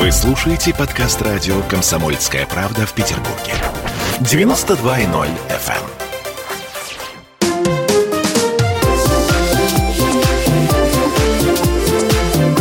Вы 0.00 0.10
слушаете 0.12 0.72
подкаст 0.74 1.20
радио 1.20 1.60
«Комсомольская 1.68 2.46
правда» 2.46 2.86
в 2.86 2.94
Петербурге. 2.94 3.52
92.0 4.20 5.28
FM. 5.50 5.76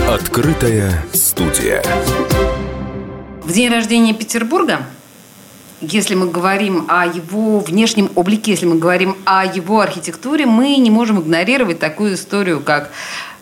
эм. 0.05 0.13
Открытая 0.13 1.01
студия. 1.13 1.81
В 3.41 3.53
день 3.53 3.71
рождения 3.71 4.13
Петербурга 4.13 4.81
если 5.81 6.13
мы 6.13 6.29
говорим 6.29 6.87
о 6.89 7.05
его 7.05 7.59
внешнем 7.59 8.11
облике, 8.15 8.51
если 8.51 8.65
мы 8.65 8.77
говорим 8.77 9.15
о 9.23 9.45
его 9.45 9.79
архитектуре, 9.79 10.45
мы 10.45 10.75
не 10.75 10.91
можем 10.91 11.21
игнорировать 11.21 11.79
такую 11.79 12.15
историю, 12.15 12.59
как 12.59 12.91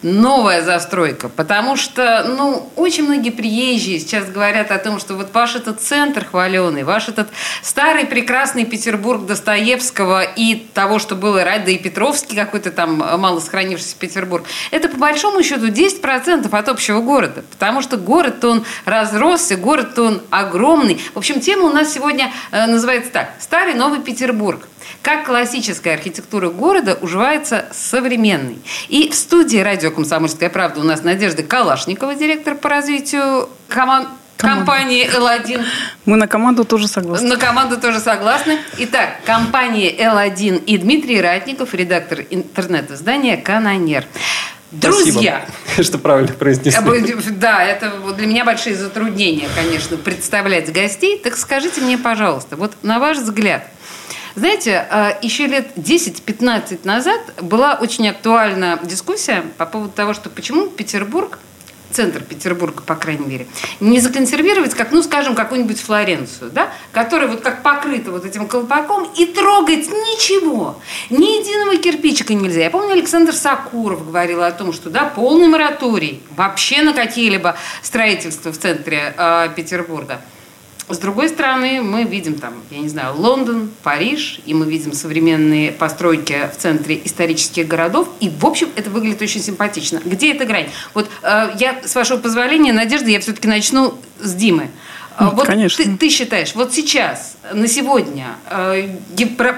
новая 0.02 0.62
застройка, 0.62 1.30
потому 1.30 1.76
что, 1.76 2.24
ну, 2.28 2.70
очень 2.76 3.06
многие 3.06 3.32
приезжие 3.32 4.00
сейчас 4.00 4.30
говорят 4.30 4.72
о 4.72 4.78
том, 4.78 5.00
что 5.00 5.16
вот 5.16 5.30
ваш 5.34 5.56
этот 5.56 5.82
центр 5.82 6.26
хваленый, 6.26 6.84
ваш 6.84 7.10
этот 7.10 7.30
старый 7.62 8.06
прекрасный 8.06 8.66
Петербург 8.66 9.26
Достоевского 9.26 10.24
и 10.24 10.56
того, 10.56 11.00
что 11.00 11.16
было 11.16 11.44
раньше, 11.44 11.66
да 11.66 11.72
и 11.72 11.78
Петровский 11.78 12.36
какой-то 12.36 12.72
там 12.72 12.98
мало 12.98 13.40
сохранившийся 13.40 13.96
Петербург, 13.98 14.46
это 14.72 14.90
по 14.90 14.98
большому 14.98 15.42
счету 15.42 15.68
10% 15.68 16.56
от 16.56 16.70
общего 16.70 17.02
города, 17.02 17.44
потому 17.52 17.82
что 17.82 17.98
город-то 17.98 18.50
он 18.50 18.66
разросся, 18.86 19.58
город-то 19.58 20.04
он 20.04 20.22
огромный. 20.30 21.02
В 21.14 21.18
общем, 21.18 21.40
тема 21.40 21.64
у 21.64 21.74
нас 21.74 21.94
сегодня 21.94 22.32
э, 22.52 22.66
называется 22.68 23.12
так 23.12 23.32
«Старый 23.40 23.74
Новый 23.74 24.00
Петербург». 24.00 24.68
Как 25.02 25.26
классическая 25.26 25.94
архитектура 25.94 26.50
города 26.50 26.98
уживается 27.02 27.66
с 27.72 27.78
современной. 27.78 28.60
И 28.90 29.10
в 29.10 29.16
студии 29.16 29.60
радио 29.60 29.92
«Комсомольская 29.92 30.50
правда» 30.50 30.82
у 30.82 30.84
нас 30.84 31.04
Надежда 31.04 31.44
Калашникова, 31.44 32.16
директор 32.16 32.56
по 32.56 32.70
развитию 32.70 33.50
команд 33.68 34.10
компании 34.38 35.10
L1. 35.10 35.66
Мы 36.06 36.18
на 36.18 36.28
команду 36.28 36.64
тоже 36.64 36.88
согласны. 36.88 37.28
На 37.28 37.38
команду 37.38 37.78
тоже 37.78 38.00
согласны. 38.00 38.60
Итак, 38.78 39.18
компания 39.26 39.92
L1 39.92 40.64
и 40.66 40.78
Дмитрий 40.78 41.22
Ратников, 41.22 41.74
редактор 41.74 42.20
интернет-издания 42.30 43.38
«Канонер». 43.38 44.06
Друзья! 44.72 45.46
Спасибо, 45.64 45.84
что 45.88 45.98
правильно 45.98 46.34
произнесли. 46.34 47.32
Да, 47.32 47.64
это 47.64 47.92
для 48.18 48.28
меня 48.28 48.44
большие 48.44 48.76
затруднения, 48.76 49.48
конечно, 49.56 49.96
представлять 49.96 50.72
гостей. 50.74 51.18
Так 51.18 51.38
скажите 51.38 51.80
мне, 51.82 51.98
пожалуйста, 51.98 52.58
вот 52.58 52.74
на 52.84 53.00
ваш 53.00 53.18
взгляд– 53.18 53.66
знаете, 54.38 54.88
э, 54.90 55.14
еще 55.24 55.48
лет 55.48 55.70
10-15 55.76 56.86
назад 56.86 57.20
была 57.42 57.74
очень 57.74 58.08
актуальна 58.08 58.80
дискуссия 58.84 59.44
по 59.58 59.66
поводу 59.66 59.92
того, 59.92 60.14
что 60.14 60.30
почему 60.30 60.68
Петербург 60.68 61.40
центр 61.90 62.22
Петербурга, 62.22 62.84
по 62.84 62.96
крайней 62.96 63.26
мере, 63.26 63.48
не 63.80 64.00
законсервировать, 64.00 64.76
как, 64.76 64.92
ну, 64.92 65.02
скажем, 65.02 65.34
какую-нибудь 65.34 65.80
Флоренцию, 65.82 66.52
да, 66.52 66.70
которая 66.92 67.30
вот 67.30 67.42
как 67.42 67.64
покрыта 67.64 68.12
вот 68.12 68.26
этим 68.26 68.48
колпаком, 68.48 69.10
и 69.18 69.26
трогать 69.26 69.88
ничего, 69.88 70.80
ни 71.10 71.40
единого 71.40 71.78
кирпичика 71.78 72.36
нельзя. 72.36 72.62
Я 72.62 72.70
помню, 72.70 72.92
Александр 72.92 73.34
Сакуров 73.34 74.06
говорил 74.06 74.44
о 74.44 74.52
том, 74.52 74.72
что, 74.74 74.92
да, 74.92 75.06
полный 75.06 75.48
мораторий 75.48 76.22
вообще 76.36 76.84
на 76.84 76.94
какие-либо 76.94 77.58
строительства 77.82 78.52
в 78.52 78.58
центре 78.60 79.16
э, 79.18 79.50
Петербурга– 79.56 80.22
с 80.90 80.98
другой 81.00 81.28
стороны, 81.28 81.82
мы 81.82 82.04
видим 82.04 82.36
там, 82.36 82.54
я 82.72 82.80
не 82.80 82.88
знаю, 82.88 83.16
Лондон, 83.18 83.70
Париж, 83.84 84.40
и 84.46 84.54
мы 84.54 84.66
видим 84.66 84.94
современные 84.94 85.72
постройки 85.74 86.50
в 86.54 86.58
центре 86.58 87.02
исторических 87.04 87.68
городов, 87.68 88.08
и, 88.22 88.30
в 88.30 88.46
общем, 88.46 88.70
это 88.76 88.90
выглядит 88.90 89.22
очень 89.22 89.42
симпатично. 89.42 90.02
Где 90.06 90.34
эта 90.34 90.46
грань? 90.46 90.70
Вот 90.94 91.10
э, 91.24 91.56
я, 91.60 91.82
с 91.84 91.94
вашего 91.94 92.18
позволения, 92.18 92.72
Надежда, 92.72 93.10
я 93.10 93.20
все-таки 93.20 93.50
начну 93.50 93.96
с 94.20 94.34
Димы. 94.34 94.70
Э, 95.20 95.30
вот 95.34 95.46
Конечно. 95.46 95.84
Ты, 95.84 95.98
ты 95.98 96.10
считаешь, 96.10 96.56
вот 96.56 96.74
сейчас, 96.74 97.36
на 97.52 97.68
сегодня, 97.68 98.38
э, 98.50 98.88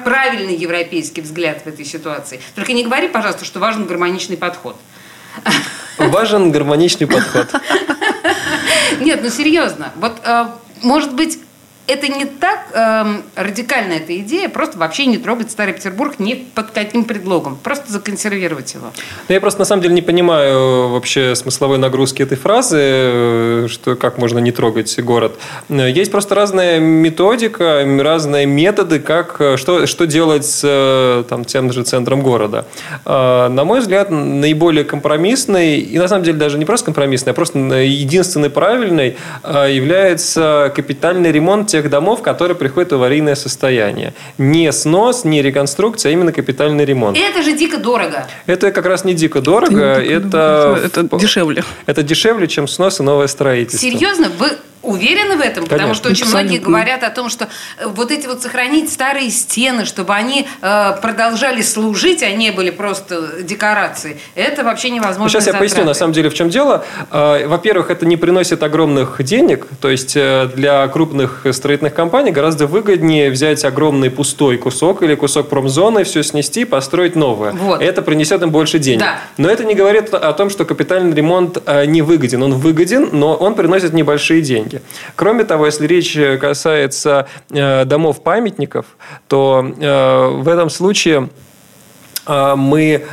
правильный 0.03 0.55
европейский 0.55 1.21
взгляд 1.21 1.61
в 1.63 1.67
этой 1.67 1.85
ситуации. 1.85 2.41
Только 2.55 2.73
не 2.73 2.83
говори, 2.83 3.07
пожалуйста, 3.07 3.45
что 3.45 3.59
важен 3.59 3.85
гармоничный 3.85 4.37
подход. 4.37 4.75
Важен 5.99 6.51
гармоничный 6.51 7.05
подход. 7.07 7.53
Нет, 8.99 9.19
ну 9.21 9.29
серьезно. 9.29 9.91
Вот 9.97 10.17
э, 10.23 10.47
может 10.83 11.15
быть, 11.15 11.39
это 11.89 12.07
не 12.07 12.25
так 12.25 12.67
эм, 12.73 13.23
радикальная 13.35 13.97
эта 13.97 14.17
идея, 14.19 14.47
просто 14.47 14.77
вообще 14.77 15.07
не 15.07 15.17
трогать 15.17 15.51
Старый 15.51 15.73
Петербург 15.73 16.19
ни 16.19 16.35
под 16.35 16.71
каким 16.71 17.03
предлогом, 17.03 17.57
просто 17.61 17.91
законсервировать 17.91 18.73
его. 18.75 18.91
Ну, 19.27 19.33
я 19.33 19.41
просто 19.41 19.59
на 19.59 19.65
самом 19.65 19.81
деле 19.81 19.95
не 19.95 20.03
понимаю 20.03 20.59
э, 20.59 20.87
вообще 20.89 21.35
смысловой 21.35 21.79
нагрузки 21.79 22.21
этой 22.21 22.37
фразы, 22.37 22.77
э, 22.79 23.67
что 23.69 23.95
как 23.95 24.19
можно 24.19 24.37
не 24.39 24.51
трогать 24.51 24.99
город. 24.99 25.39
Э, 25.69 25.89
есть 25.89 26.11
просто 26.11 26.35
разная 26.35 26.79
методика, 26.79 27.83
разные 27.99 28.45
методы, 28.45 28.99
как, 28.99 29.41
что, 29.55 29.87
что 29.87 30.05
делать 30.05 30.45
с 30.45 31.25
там, 31.27 31.43
тем 31.43 31.73
же 31.73 31.83
центром 31.83 32.21
города. 32.21 32.65
На 33.05 33.63
мой 33.63 33.79
взгляд, 33.79 34.11
наиболее 34.11 34.83
компромиссный, 34.83 35.79
и 35.79 35.97
на 35.97 36.07
самом 36.07 36.23
деле 36.23 36.37
даже 36.37 36.57
не 36.57 36.65
просто 36.65 36.85
компромиссный, 36.85 37.31
а 37.31 37.33
просто 37.33 37.59
единственный 37.59 38.49
правильный 38.49 39.17
является 39.43 40.71
капитальный 40.75 41.31
ремонт 41.31 41.67
тех 41.67 41.78
тех 41.81 41.89
домов, 41.89 42.21
которые 42.21 42.57
приходят 42.57 42.91
в 42.91 42.95
аварийное 42.95 43.35
состояние. 43.35 44.13
Не 44.37 44.71
снос, 44.71 45.23
не 45.23 45.41
реконструкция, 45.41 46.09
а 46.09 46.13
именно 46.13 46.31
капитальный 46.31 46.85
ремонт. 46.85 47.17
Это 47.17 47.41
же 47.41 47.53
дико 47.53 47.77
дорого. 47.77 48.27
Это 48.47 48.71
как 48.71 48.85
раз 48.85 49.05
не 49.05 49.13
дико 49.13 49.41
дорого, 49.41 49.93
это, 49.93 50.77
это, 50.83 51.01
это 51.03 51.17
дешевле. 51.17 51.63
Это 51.85 52.03
дешевле, 52.03 52.47
чем 52.47 52.67
снос 52.67 52.99
и 52.99 53.03
новое 53.03 53.27
строительство. 53.27 53.89
Серьезно? 53.89 54.27
Вы 54.37 54.51
уверены 54.89 55.35
в 55.35 55.41
этом? 55.41 55.65
Конечно. 55.65 55.69
Потому 55.69 55.93
что 55.93 56.09
очень 56.09 56.23
Абсолютно. 56.23 56.49
многие 56.49 56.63
говорят 56.63 57.03
о 57.03 57.09
том, 57.09 57.29
что 57.29 57.47
э, 57.77 57.87
вот 57.87 58.11
эти 58.11 58.27
вот 58.27 58.41
сохранить 58.41 58.91
старые 58.91 59.29
стены, 59.29 59.85
чтобы 59.85 60.13
они 60.13 60.47
э, 60.61 60.91
продолжали 61.01 61.61
служить, 61.61 62.23
а 62.23 62.31
не 62.31 62.51
были 62.51 62.71
просто 62.71 63.41
декорации, 63.43 64.19
это 64.35 64.63
вообще 64.63 64.89
невозможно. 64.89 65.23
Ну, 65.23 65.29
сейчас 65.29 65.47
я 65.47 65.53
поясню, 65.53 65.85
на 65.85 65.93
самом 65.93 66.13
деле, 66.13 66.29
в 66.29 66.33
чем 66.33 66.49
дело. 66.49 66.83
Э, 67.11 67.47
во-первых, 67.47 67.91
это 67.91 68.05
не 68.05 68.17
приносит 68.17 68.63
огромных 68.63 69.23
денег, 69.23 69.67
то 69.81 69.89
есть 69.89 70.13
для 70.13 70.87
крупных 70.87 71.45
строительных 71.51 71.93
компаний 71.93 72.31
гораздо 72.31 72.67
выгоднее 72.67 73.29
взять 73.29 73.63
огромный 73.63 74.09
пустой 74.09 74.57
кусок 74.57 75.03
или 75.03 75.15
кусок 75.15 75.49
промзоны, 75.49 76.03
все 76.03 76.23
снести, 76.23 76.65
построить 76.65 77.15
новое. 77.15 77.51
Вот. 77.51 77.81
Это 77.81 78.01
принесет 78.01 78.41
им 78.41 78.49
больше 78.49 78.79
денег. 78.79 79.01
Да. 79.01 79.19
Но 79.37 79.49
это 79.49 79.63
не 79.65 79.75
говорит 79.75 80.13
о 80.13 80.33
том, 80.33 80.49
что 80.49 80.65
капитальный 80.65 81.15
ремонт 81.15 81.57
не 81.87 82.01
выгоден. 82.01 82.41
Он 82.43 82.53
выгоден, 82.53 83.09
но 83.11 83.35
он 83.35 83.55
приносит 83.55 83.93
небольшие 83.93 84.41
деньги 84.41 84.78
деньги. 84.79 85.13
Кроме 85.15 85.43
того, 85.43 85.65
если 85.65 85.87
речь 85.87 86.17
касается 86.39 87.27
э, 87.49 87.85
домов-памятников, 87.85 88.85
то 89.27 89.65
э, 89.65 90.27
в 90.27 90.47
этом 90.47 90.69
случае 90.69 91.19
э, 91.19 91.48
мы 92.27 93.03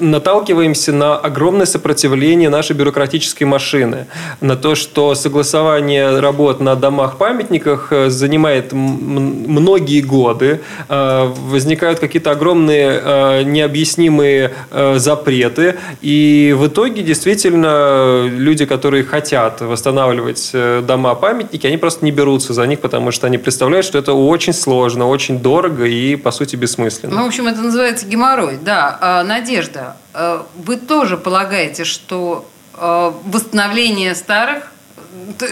наталкиваемся 0.00 0.92
на 0.92 1.16
огромное 1.16 1.66
сопротивление 1.66 2.48
нашей 2.48 2.74
бюрократической 2.76 3.44
машины, 3.44 4.06
на 4.40 4.56
то, 4.56 4.74
что 4.74 5.14
согласование 5.14 6.18
работ 6.20 6.60
на 6.60 6.74
домах-памятниках 6.74 7.88
э, 7.90 8.10
занимает 8.10 8.72
многие 8.72 10.00
годы, 10.00 10.60
э, 10.88 11.32
возникают 11.48 11.98
какие-то 11.98 12.30
огромные 12.32 13.00
э, 13.02 13.42
необъяснимые 13.44 14.52
запреты, 14.96 15.76
и 16.00 16.54
в 16.56 16.66
итоге 16.66 17.02
действительно 17.02 18.26
люди, 18.26 18.64
которые 18.64 19.04
хотят 19.04 19.60
восстанавливать 19.60 20.52
дома-памятники, 20.86 21.66
они 21.66 21.76
просто 21.76 22.04
не 22.04 22.10
берутся 22.10 22.52
за 22.52 22.66
них, 22.66 22.80
потому 22.80 23.10
что 23.10 23.26
они 23.26 23.38
представляют, 23.38 23.86
что 23.86 23.98
это 23.98 24.12
очень 24.12 24.52
сложно, 24.52 25.08
очень 25.08 25.38
дорого 25.38 25.84
и, 25.84 26.16
по 26.16 26.30
сути, 26.30 26.56
бессмысленно. 26.56 27.16
Ну, 27.16 27.24
в 27.24 27.26
общем, 27.26 27.46
это 27.46 27.60
называется 27.60 27.83
геморрой, 27.92 28.56
да. 28.56 28.98
А, 29.00 29.22
Надежда, 29.24 29.96
Э, 30.14 30.42
вы 30.54 30.76
тоже 30.76 31.16
полагаете, 31.16 31.84
что 31.84 32.48
э, 32.74 33.12
восстановление 33.24 34.14
старых 34.14 34.70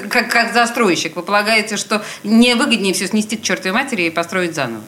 как, 0.08 0.30
как 0.30 0.52
застройщик, 0.52 1.16
вы 1.16 1.22
полагаете, 1.22 1.76
что 1.76 2.04
не 2.24 2.54
выгоднее 2.54 2.94
все 2.94 3.06
снести 3.06 3.36
к 3.36 3.42
чертовой 3.42 3.72
матери 3.72 4.02
и 4.02 4.10
построить 4.10 4.54
заново? 4.54 4.82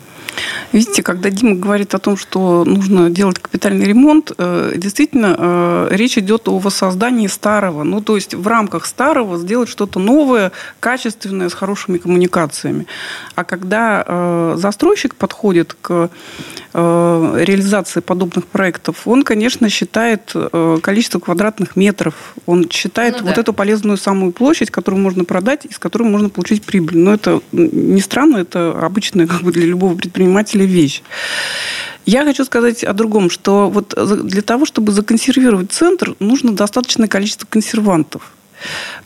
Видите, 0.72 1.02
когда 1.02 1.30
Дима 1.30 1.54
говорит 1.54 1.94
о 1.94 1.98
том, 1.98 2.16
что 2.16 2.64
нужно 2.64 3.10
делать 3.10 3.38
капитальный 3.38 3.86
ремонт, 3.86 4.32
э, 4.36 4.72
действительно 4.76 5.36
э, 5.38 5.88
речь 5.92 6.18
идет 6.18 6.48
о 6.48 6.58
воссоздании 6.58 7.28
старого. 7.28 7.84
Ну, 7.84 8.00
то 8.00 8.16
есть 8.16 8.34
в 8.34 8.46
рамках 8.46 8.86
старого 8.86 9.38
сделать 9.38 9.68
что-то 9.68 10.00
новое, 10.00 10.52
качественное, 10.80 11.48
с 11.48 11.54
хорошими 11.54 11.98
коммуникациями. 11.98 12.86
А 13.36 13.44
когда 13.44 14.04
э, 14.04 14.54
застройщик 14.56 15.14
подходит 15.14 15.76
к 15.80 16.10
реализации 16.72 18.00
подобных 18.00 18.46
проектов, 18.46 19.06
он, 19.06 19.22
конечно, 19.22 19.68
считает 19.68 20.34
количество 20.82 21.20
квадратных 21.20 21.76
метров, 21.76 22.34
он 22.46 22.68
считает 22.68 23.14
ну, 23.14 23.20
да. 23.20 23.26
вот 23.26 23.38
эту 23.38 23.52
полезную 23.52 23.96
самую 23.96 24.32
площадь, 24.32 24.72
которую 24.72 25.00
можно 25.00 25.24
продать 25.24 25.66
и 25.66 25.72
с 25.72 25.78
которой 25.78 26.02
можно 26.02 26.30
получить 26.30 26.64
прибыль. 26.64 26.98
Но 26.98 27.14
это 27.14 27.40
не 27.52 28.00
странно, 28.00 28.38
это 28.38 28.76
обычное 28.84 29.28
как 29.28 29.42
бы 29.42 29.52
для 29.52 29.66
любого 29.66 29.94
предпринимателя 29.94 30.33
ли 30.54 30.66
вещь. 30.66 31.02
Я 32.06 32.24
хочу 32.24 32.44
сказать 32.44 32.84
о 32.84 32.92
другом, 32.92 33.30
что 33.30 33.70
вот 33.70 33.94
для 34.26 34.42
того, 34.42 34.66
чтобы 34.66 34.92
законсервировать 34.92 35.72
центр, 35.72 36.14
нужно 36.18 36.54
достаточное 36.54 37.08
количество 37.08 37.46
консервантов. 37.46 38.32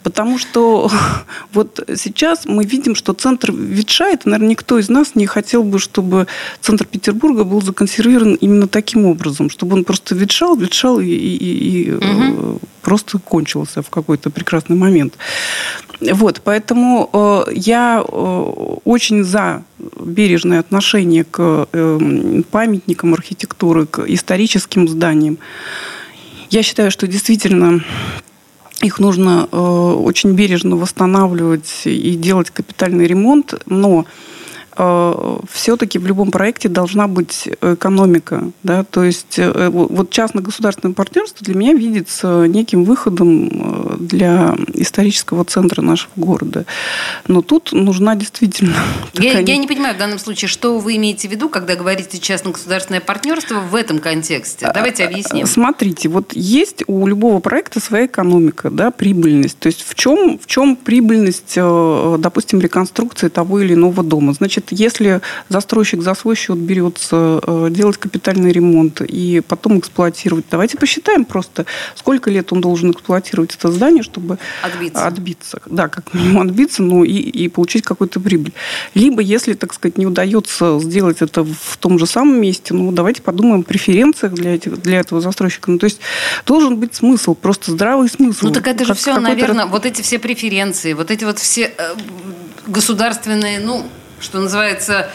Потому 0.03 0.37
что 0.37 0.89
вот 1.53 1.79
сейчас 1.95 2.45
мы 2.45 2.65
видим, 2.65 2.95
что 2.95 3.13
центр 3.13 3.51
ветшает. 3.51 4.25
Наверное, 4.25 4.49
никто 4.49 4.79
из 4.79 4.89
нас 4.89 5.15
не 5.15 5.25
хотел 5.25 5.63
бы, 5.63 5.79
чтобы 5.79 6.27
центр 6.61 6.85
Петербурга 6.85 7.43
был 7.43 7.61
законсервирован 7.61 8.35
именно 8.35 8.67
таким 8.67 9.05
образом, 9.05 9.49
чтобы 9.49 9.75
он 9.75 9.83
просто 9.83 10.15
ветшал, 10.15 10.55
ветшал 10.55 10.99
и, 10.99 11.07
и, 11.07 11.83
и 11.83 11.91
угу. 11.91 12.59
просто 12.81 13.19
кончился 13.19 13.81
в 13.81 13.89
какой-то 13.89 14.29
прекрасный 14.29 14.75
момент. 14.75 15.15
Вот, 16.01 16.41
поэтому 16.43 17.09
э, 17.11 17.51
я 17.53 18.01
э, 18.01 18.11
очень 18.85 19.23
за 19.23 19.63
бережное 19.99 20.59
отношение 20.59 21.25
к 21.25 21.67
э, 21.71 22.41
памятникам 22.51 23.13
архитектуры, 23.13 23.85
к 23.85 23.99
историческим 24.07 24.87
зданиям. 24.87 25.37
Я 26.49 26.63
считаю, 26.63 26.89
что 26.89 27.05
действительно 27.05 27.83
их 28.81 28.99
нужно 28.99 29.47
э, 29.51 29.57
очень 29.57 30.31
бережно 30.31 30.75
восстанавливать 30.75 31.81
и 31.85 32.15
делать 32.15 32.49
капитальный 32.49 33.07
ремонт, 33.07 33.53
но 33.65 34.05
все-таки 35.51 35.99
в 35.99 36.07
любом 36.07 36.31
проекте 36.31 36.69
должна 36.69 37.07
быть 37.07 37.49
экономика. 37.61 38.49
Да? 38.63 38.83
То 38.83 39.03
есть 39.03 39.37
э, 39.37 39.69
вот 39.69 40.09
частно-государственное 40.09 40.93
партнерство 40.93 41.43
для 41.45 41.55
меня 41.55 41.73
видится 41.73 42.45
неким 42.45 42.85
выходом 42.85 43.49
э, 43.49 43.97
для 43.99 44.55
исторического 44.73 45.43
центра 45.43 45.81
нашего 45.81 46.11
города. 46.15 46.65
Но 47.27 47.41
тут 47.41 47.73
нужна 47.73 48.15
действительно... 48.15 48.75
Я, 49.13 49.31
такая... 49.31 49.45
я 49.45 49.57
не 49.57 49.67
понимаю 49.67 49.95
в 49.95 49.97
данном 49.97 50.19
случае, 50.19 50.47
что 50.47 50.79
вы 50.79 50.95
имеете 50.95 51.27
в 51.27 51.31
виду, 51.31 51.49
когда 51.49 51.75
говорите 51.75 52.19
частно-государственное 52.19 53.01
партнерство 53.01 53.59
в 53.59 53.75
этом 53.75 53.99
контексте? 53.99 54.71
Давайте 54.73 55.03
объясним. 55.05 55.45
Смотрите, 55.45 56.07
вот 56.07 56.33
есть 56.33 56.83
у 56.87 57.05
любого 57.05 57.39
проекта 57.39 57.79
своя 57.81 58.05
экономика, 58.05 58.69
да, 58.69 58.91
прибыльность. 58.91 59.59
То 59.59 59.67
есть 59.67 59.83
в 59.85 59.95
чем, 59.95 60.39
в 60.39 60.47
чем 60.47 60.75
прибыльность, 60.77 61.55
допустим, 61.55 62.61
реконструкции 62.61 63.27
того 63.27 63.59
или 63.59 63.73
иного 63.73 64.03
дома? 64.03 64.33
Значит, 64.33 64.68
если 64.71 65.21
застройщик 65.49 66.01
за 66.01 66.13
свой 66.13 66.35
счет 66.35 66.57
берется 66.57 67.39
э, 67.45 67.67
делать 67.71 67.97
капитальный 67.97 68.51
ремонт 68.51 69.01
и 69.01 69.41
потом 69.47 69.79
эксплуатировать, 69.79 70.45
давайте 70.49 70.77
посчитаем 70.77 71.25
просто, 71.25 71.65
сколько 71.95 72.29
лет 72.29 72.51
он 72.53 72.61
должен 72.61 72.91
эксплуатировать 72.91 73.55
это 73.55 73.71
здание, 73.71 74.03
чтобы 74.03 74.37
отбиться. 74.61 75.07
отбиться. 75.07 75.61
Да, 75.65 75.87
как 75.87 76.13
минимум 76.13 76.41
отбиться, 76.49 76.83
ну 76.83 77.03
и, 77.03 77.13
и 77.13 77.47
получить 77.47 77.83
какую-то 77.83 78.19
прибыль. 78.19 78.53
Либо, 78.93 79.21
если, 79.21 79.53
так 79.53 79.73
сказать, 79.73 79.97
не 79.97 80.05
удается 80.05 80.79
сделать 80.79 81.21
это 81.21 81.43
в 81.43 81.77
том 81.77 81.99
же 81.99 82.05
самом 82.05 82.41
месте, 82.41 82.73
ну 82.73 82.91
давайте 82.91 83.21
подумаем 83.21 83.61
о 83.61 83.63
преференциях 83.63 84.33
для, 84.33 84.55
этих, 84.55 84.81
для 84.81 84.99
этого 84.99 85.21
застройщика. 85.21 85.71
Ну, 85.71 85.77
то 85.77 85.85
есть 85.85 85.99
должен 86.45 86.77
быть 86.77 86.95
смысл, 86.95 87.35
просто 87.35 87.71
здравый 87.71 88.09
смысл. 88.09 88.47
Ну 88.47 88.51
так 88.51 88.67
это 88.67 88.83
же 88.83 88.89
как, 88.89 88.97
все, 88.97 89.19
наверное, 89.19 89.65
вот 89.65 89.85
эти 89.85 90.01
все 90.01 90.19
преференции, 90.19 90.93
вот 90.93 91.11
эти 91.11 91.23
вот 91.23 91.39
все 91.39 91.73
э, 91.77 91.95
государственные, 92.67 93.59
ну, 93.59 93.85
что 94.21 94.39
называется, 94.39 95.09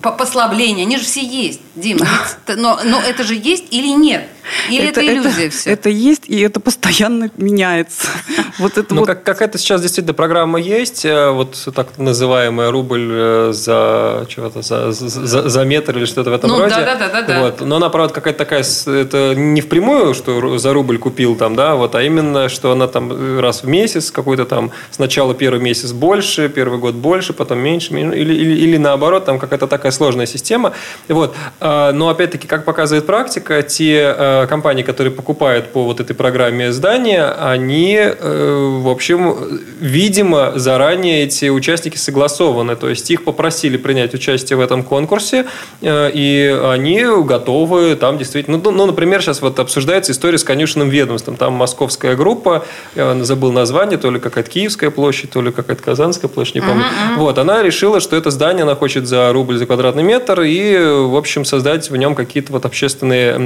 послабления, 0.00 0.84
они 0.84 0.96
же 0.96 1.04
все 1.04 1.24
есть, 1.24 1.60
Дим. 1.74 1.98
Но, 2.46 2.80
но 2.84 3.00
это 3.00 3.24
же 3.24 3.34
есть 3.34 3.64
или 3.70 3.88
нет? 3.88 4.28
Или 4.68 4.88
это, 4.88 5.00
это 5.00 5.12
иллюзия 5.12 5.46
это, 5.46 5.56
все? 5.56 5.70
Это 5.70 5.88
есть, 5.88 6.28
и 6.28 6.40
это 6.40 6.60
постоянно 6.60 7.30
меняется. 7.36 8.08
Вот 8.58 8.76
это 8.76 8.94
ну, 8.94 9.00
вот... 9.00 9.06
как, 9.06 9.22
какая-то 9.24 9.56
сейчас 9.56 9.80
действительно 9.80 10.14
программа 10.14 10.60
есть, 10.60 11.06
э, 11.06 11.30
вот 11.30 11.56
так 11.74 11.96
называемая 11.96 12.70
рубль 12.70 13.08
э, 13.10 13.52
за 13.52 14.26
чего-то 14.28 14.60
за, 14.60 14.92
за, 14.92 15.48
за 15.48 15.64
метр 15.64 15.96
или 15.96 16.04
что-то 16.04 16.30
в 16.30 16.34
этом 16.34 16.50
ну, 16.50 16.58
роде. 16.58 16.74
Да, 16.74 16.94
да, 16.94 17.08
да, 17.08 17.22
да. 17.22 17.40
Вот. 17.40 17.60
Но 17.62 17.76
она, 17.76 17.88
правда, 17.88 18.12
какая-то 18.12 18.38
такая, 18.38 18.62
это 18.86 19.34
не 19.34 19.62
впрямую, 19.62 20.12
что 20.12 20.58
за 20.58 20.72
рубль 20.74 20.98
купил 20.98 21.34
там, 21.34 21.56
да, 21.56 21.74
вот, 21.74 21.94
а 21.94 22.02
именно, 22.02 22.50
что 22.50 22.72
она 22.72 22.88
там 22.88 23.40
раз 23.40 23.62
в 23.62 23.68
месяц 23.68 24.10
какой-то 24.10 24.44
там, 24.44 24.70
сначала 24.90 25.34
первый 25.34 25.60
месяц 25.60 25.92
больше, 25.92 26.50
первый 26.50 26.78
год 26.78 26.94
больше, 26.94 27.32
потом 27.32 27.58
меньше, 27.58 27.94
или, 27.94 28.34
или, 28.34 28.52
или 28.52 28.76
наоборот, 28.76 29.24
там 29.24 29.38
какая-то 29.38 29.66
такая 29.66 29.92
сложная 29.92 30.26
система. 30.26 30.72
Вот. 31.08 31.34
А, 31.58 31.92
но, 31.92 32.10
опять-таки, 32.10 32.46
как 32.46 32.66
показывает 32.66 33.06
практика, 33.06 33.62
те 33.62 34.14
э, 34.16 34.41
Э, 34.41 34.41
компании, 34.46 34.82
которые 34.82 35.12
покупают 35.12 35.72
по 35.72 35.84
вот 35.84 36.00
этой 36.00 36.14
программе 36.14 36.72
здания, 36.72 37.24
они, 37.24 37.98
э, 37.98 38.78
в 38.80 38.88
общем, 38.88 39.36
видимо, 39.80 40.52
заранее 40.56 41.24
эти 41.24 41.48
участники 41.48 41.96
согласованы. 41.96 42.76
То 42.76 42.88
есть 42.88 43.10
их 43.10 43.24
попросили 43.24 43.76
принять 43.76 44.14
участие 44.14 44.56
в 44.56 44.60
этом 44.60 44.82
конкурсе, 44.82 45.46
э, 45.80 46.10
и 46.12 46.60
они 46.64 47.04
готовы 47.24 47.96
там 47.96 48.18
действительно... 48.18 48.60
Ну, 48.62 48.70
ну, 48.70 48.86
например, 48.86 49.22
сейчас 49.22 49.42
вот 49.42 49.58
обсуждается 49.58 50.12
история 50.12 50.38
с 50.38 50.44
конюшенным 50.44 50.88
ведомством. 50.88 51.36
Там 51.36 51.54
московская 51.54 52.16
группа, 52.16 52.64
я 52.94 53.22
забыл 53.24 53.52
название, 53.52 53.98
то 53.98 54.10
ли 54.10 54.20
какая-то 54.20 54.50
Киевская 54.50 54.90
площадь, 54.90 55.30
то 55.30 55.42
ли 55.42 55.52
какая-то 55.52 55.82
Казанская 55.82 56.28
площадь, 56.28 56.56
не 56.56 56.60
помню. 56.60 56.82
Uh-huh, 56.82 57.16
uh-huh. 57.16 57.18
Вот, 57.18 57.38
она 57.38 57.62
решила, 57.62 58.00
что 58.00 58.16
это 58.16 58.30
здание 58.30 58.62
она 58.62 58.74
хочет 58.74 59.06
за 59.06 59.32
рубль 59.32 59.56
за 59.56 59.66
квадратный 59.66 60.02
метр 60.02 60.42
и, 60.42 60.76
в 60.78 61.16
общем, 61.16 61.44
создать 61.44 61.90
в 61.90 61.96
нем 61.96 62.14
какие-то 62.14 62.52
вот 62.52 62.64
общественные 62.66 63.38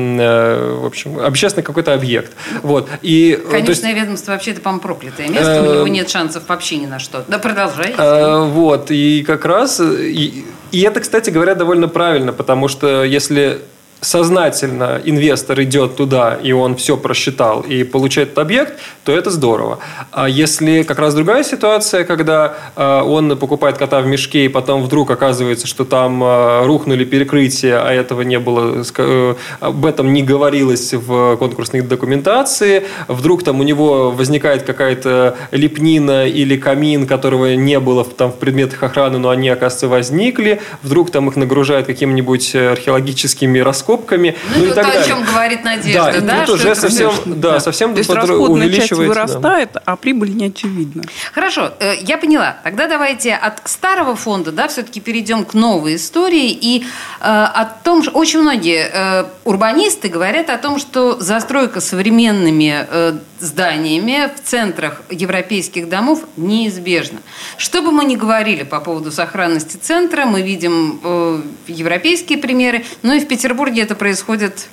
в 0.81 0.87
общем, 0.87 1.19
общественный 1.19 1.65
какой-то 1.65 1.95
объект. 1.95 2.33
Вот. 2.63 2.89
И, 3.03 3.39
Конечное 3.51 3.91
есть, 3.91 4.03
ведомство 4.03 4.33
вообще 4.33 4.53
это, 4.53 4.61
по-моему, 4.61 4.83
проклятое 4.83 5.29
место, 5.29 5.63
у 5.63 5.75
него 5.75 5.89
нет 5.89 6.11
шансов 6.11 6.45
вообще 6.49 6.77
ни 6.77 6.87
на 6.87 6.99
что. 6.99 7.25
Да, 7.29 7.39
продолжай. 7.39 7.95
Э, 7.97 8.45
вот, 8.45 8.91
и 8.91 9.23
как 9.23 9.45
раз, 9.45 9.81
и, 9.81 10.45
и 10.73 10.81
это, 10.83 11.01
кстати 11.01 11.31
говоря, 11.31 11.55
довольно 11.55 11.89
правильно, 11.89 12.33
потому 12.33 12.69
что 12.69 13.05
если 13.05 13.61
сознательно 14.07 15.01
инвестор 15.05 15.61
идет 15.63 15.97
туда, 15.97 16.39
и 16.41 16.53
он 16.53 16.77
все 16.77 16.97
просчитал 16.97 17.63
и 17.63 17.83
получает 17.83 18.29
этот 18.29 18.39
объект, 18.39 18.79
то 19.05 19.13
это 19.13 19.31
здорово. 19.31 19.79
А 20.13 20.29
если 20.29 20.85
как 20.85 20.99
раз 21.01 21.15
другая 21.15 21.43
ситуация, 21.43 22.05
когда 22.05 22.55
а, 22.77 23.03
он 23.03 23.37
покупает 23.37 23.79
кота 23.79 24.01
в 24.01 24.07
мешке, 24.07 24.45
и 24.45 24.49
потом 24.49 24.83
вдруг 24.83 25.11
оказывается, 25.11 25.67
что 25.67 25.85
там 25.85 26.23
а, 26.23 26.65
рухнули 26.65 27.05
перекрытия, 27.05 27.83
а 27.85 27.93
этого 27.93 28.23
не 28.23 28.39
было, 28.39 28.85
э, 28.99 29.35
об 29.61 29.85
этом 29.85 30.13
не 30.13 30.23
говорилось 30.23 30.95
в 30.95 31.37
конкурсной 31.37 31.81
документации, 31.81 32.85
вдруг 33.09 33.43
там 33.43 33.59
у 33.61 33.65
него 33.65 34.13
возникает 34.13 34.63
какая-то 34.63 35.37
лепнина 35.51 36.27
или 36.27 36.57
камин, 36.57 37.07
которого 37.07 37.57
не 37.57 37.81
было 37.81 38.05
там 38.05 38.31
в 38.31 38.37
предметах 38.37 38.83
охраны, 38.85 39.19
но 39.19 39.31
они, 39.31 39.49
оказывается, 39.49 39.89
возникли, 39.89 40.61
вдруг 40.83 41.11
там 41.11 41.29
их 41.29 41.37
нагружают 41.37 41.87
какими-нибудь 41.87 42.55
археологическими 42.55 43.59
раскопками, 43.59 43.96
раскопками. 43.97 44.37
Ну, 44.55 44.59
ну 44.59 44.65
и 44.65 44.69
так 44.69 44.85
то, 44.85 44.93
далее. 44.93 45.03
о 45.03 45.07
чем 45.07 45.25
говорит 45.25 45.65
Надежда, 45.65 46.21
да? 46.21 46.21
да 46.21 46.47
тут 46.47 46.57
уже 46.57 46.75
совсем, 46.75 47.13
да, 47.27 47.53
да. 47.53 47.61
совсем 47.61 47.93
То 47.93 47.99
есть 47.99 48.11
расходная 48.11 48.71
часть 48.73 48.93
вырастает, 48.93 49.71
да. 49.75 49.83
а 49.85 49.97
прибыль 49.97 50.35
не 50.35 50.47
очевидна. 50.47 51.03
Хорошо, 51.33 51.73
э, 51.79 51.95
я 52.01 52.19
поняла. 52.19 52.57
Тогда 52.63 52.89
давайте 52.89 53.35
от 53.35 53.69
старого 53.69 54.17
фонда, 54.17 54.53
да, 54.53 54.69
все-таки 54.69 55.01
перейдем 55.01 55.45
к 55.45 55.55
новой 55.55 55.97
истории 55.97 56.51
и 56.51 56.81
э, 56.81 56.85
о 57.21 57.65
том, 57.85 58.03
что 58.03 58.13
очень 58.13 58.41
многие 58.41 58.89
э, 58.93 59.25
урбанисты 59.45 60.09
говорят 60.09 60.51
о 60.51 60.59
том, 60.59 60.79
что 60.79 61.19
застройка 61.21 61.81
современными 61.81 62.87
э, 62.89 63.19
зданиями 63.41 64.31
в 64.35 64.43
центрах 64.49 65.03
европейских 65.11 65.89
домов 65.89 66.25
неизбежна. 66.37 67.21
Что 67.57 67.83
бы 67.83 67.93
мы 67.93 68.05
ни 68.05 68.17
говорили 68.17 68.63
по 68.63 68.81
поводу 68.81 69.13
сохранности 69.13 69.77
центра, 69.77 70.27
мы 70.27 70.43
видим 70.43 71.01
э, 71.03 71.43
европейские 71.67 72.39
примеры, 72.39 72.85
но 73.03 73.15
и 73.15 73.21
в 73.21 73.29
Петербурге 73.29 73.83
это 73.83 73.95
происходит 73.95 74.69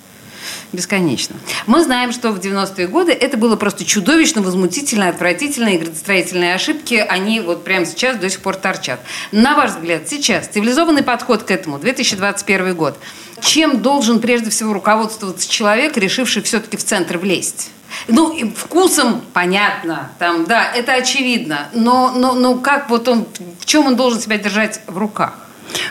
бесконечно. 0.71 1.35
Мы 1.67 1.83
знаем, 1.83 2.11
что 2.11 2.31
в 2.31 2.39
90-е 2.39 2.87
годы 2.87 3.11
это 3.11 3.37
было 3.37 3.55
просто 3.55 3.85
чудовищно, 3.85 4.41
возмутительно, 4.41 5.09
отвратительно, 5.09 5.69
и 5.69 5.77
градостроительные 5.77 6.55
ошибки, 6.55 6.95
они 6.95 7.39
вот 7.39 7.63
прямо 7.63 7.85
сейчас 7.85 8.17
до 8.17 8.29
сих 8.29 8.41
пор 8.41 8.55
торчат. 8.55 8.99
На 9.31 9.55
ваш 9.55 9.71
взгляд, 9.71 10.09
сейчас 10.09 10.47
цивилизованный 10.47 11.03
подход 11.03 11.43
к 11.43 11.51
этому, 11.51 11.79
2021 11.79 12.75
год, 12.75 12.97
чем 13.41 13.81
должен 13.81 14.19
прежде 14.19 14.49
всего 14.49 14.73
руководствоваться 14.73 15.49
человек, 15.49 15.97
решивший 15.97 16.41
все-таки 16.41 16.77
в 16.77 16.83
центр 16.83 17.17
влезть? 17.17 17.69
Ну, 18.07 18.37
вкусом 18.55 19.21
понятно, 19.33 20.11
там, 20.19 20.45
да, 20.45 20.71
это 20.71 20.93
очевидно, 20.93 21.67
но, 21.73 22.11
но, 22.15 22.33
но 22.33 22.55
как 22.55 22.89
вот 22.89 23.07
он, 23.07 23.25
в 23.59 23.65
чем 23.65 23.87
он 23.87 23.95
должен 23.95 24.19
себя 24.19 24.37
держать 24.37 24.81
в 24.87 24.97
руках? 24.97 25.33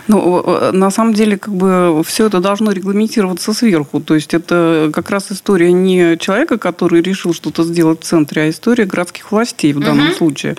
Ну, 0.09 0.73
на 0.73 0.91
самом 0.91 1.15
деле, 1.15 1.39
как 1.39 1.55
бы 1.55 2.03
все 2.05 2.27
это 2.27 2.41
должно 2.41 2.73
регламентироваться 2.73 3.53
сверху. 3.53 4.01
То 4.01 4.15
есть 4.15 4.35
это 4.35 4.91
как 4.93 5.11
раз 5.11 5.33
история 5.33 5.73
не 5.73 6.17
человека, 6.19 6.59
который 6.59 7.03
решил 7.03 7.35
что-то 7.35 7.65
сделать 7.65 8.03
в 8.03 8.05
центре, 8.05 8.43
а 8.43 8.51
история 8.51 8.85
городских 8.85 9.33
властей 9.33 9.73
в 9.73 9.81
данном 9.81 10.09
угу. 10.09 10.17
случае. 10.17 10.57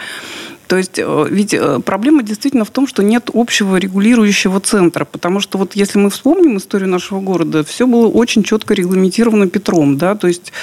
То 0.67 0.77
есть 0.77 0.97
э, 0.97 1.27
ведь 1.29 1.53
э, 1.53 1.79
проблема 1.79 2.23
действительно 2.23 2.65
в 2.65 2.69
том, 2.69 2.87
что 2.87 3.03
нет 3.03 3.29
общего 3.33 3.77
регулирующего 3.77 4.59
центра, 4.59 5.05
потому 5.05 5.39
что 5.39 5.57
вот 5.57 5.75
если 5.75 5.99
мы 5.99 6.09
вспомним 6.09 6.57
историю 6.57 6.89
нашего 6.89 7.19
города, 7.19 7.63
все 7.63 7.87
было 7.87 8.07
очень 8.07 8.43
четко 8.43 8.73
регламентировано 8.73 9.47
Петром, 9.47 9.97
да, 9.97 10.15
то 10.15 10.27
есть 10.27 10.53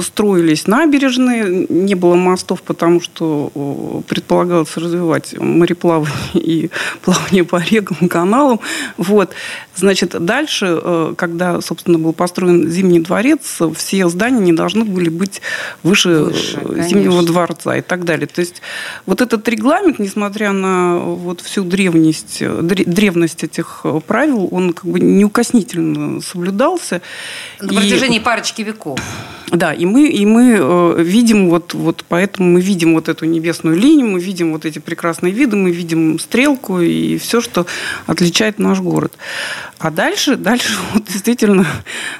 строились 0.00 0.66
набережные, 0.66 1.66
не 1.68 1.94
было 1.94 2.14
мостов, 2.14 2.62
потому 2.62 3.00
что 3.00 4.02
предполагалось 4.08 4.76
развивать 4.76 5.38
мореплавание 5.38 6.14
и 6.34 6.70
плавание 7.02 7.44
по 7.44 7.56
рекам, 7.56 8.08
каналам, 8.08 8.60
вот. 8.96 9.32
Значит, 9.74 10.16
дальше, 10.24 10.80
э, 10.82 11.14
когда, 11.16 11.60
собственно, 11.60 11.98
был 11.98 12.12
построен 12.12 12.70
Зимний 12.70 13.00
дворец, 13.00 13.58
все 13.74 14.08
здания 14.08 14.40
не 14.40 14.52
должны 14.52 14.84
были 14.84 15.10
быть 15.10 15.42
выше, 15.82 16.24
выше 16.24 16.88
Зимнего 16.88 17.22
дворца 17.22 17.76
и 17.76 17.82
так 17.82 18.04
далее. 18.04 18.26
То 18.26 18.40
есть 18.40 18.62
вот 19.04 19.20
этот 19.36 19.48
регламент, 19.48 19.98
несмотря 19.98 20.52
на 20.52 20.98
вот 20.98 21.40
всю 21.40 21.64
древность, 21.64 22.42
древность 22.42 23.44
этих 23.44 23.84
правил, 24.06 24.48
он 24.50 24.72
как 24.72 24.84
бы 24.86 25.00
неукоснительно 25.00 26.20
соблюдался. 26.20 27.00
На 27.60 27.68
протяжении 27.80 28.18
и... 28.18 28.22
парочки 28.22 28.62
веков. 28.62 28.98
Да, 29.52 29.72
и 29.72 29.84
мы, 29.84 30.08
и 30.08 30.26
мы 30.26 30.56
э, 30.58 31.02
видим 31.02 31.48
вот, 31.50 31.72
вот 31.72 32.04
поэтому 32.08 32.50
мы 32.50 32.60
видим 32.60 32.94
вот 32.94 33.08
эту 33.08 33.26
небесную 33.26 33.76
линию, 33.76 34.08
мы 34.08 34.20
видим 34.20 34.52
вот 34.52 34.64
эти 34.64 34.80
прекрасные 34.80 35.32
виды, 35.32 35.54
мы 35.54 35.70
видим 35.70 36.18
стрелку 36.18 36.80
и 36.80 37.16
все, 37.18 37.40
что 37.40 37.64
отличает 38.06 38.58
наш 38.58 38.80
город. 38.80 39.16
А 39.78 39.90
дальше, 39.90 40.36
дальше 40.36 40.72
вот 40.94 41.04
действительно 41.04 41.66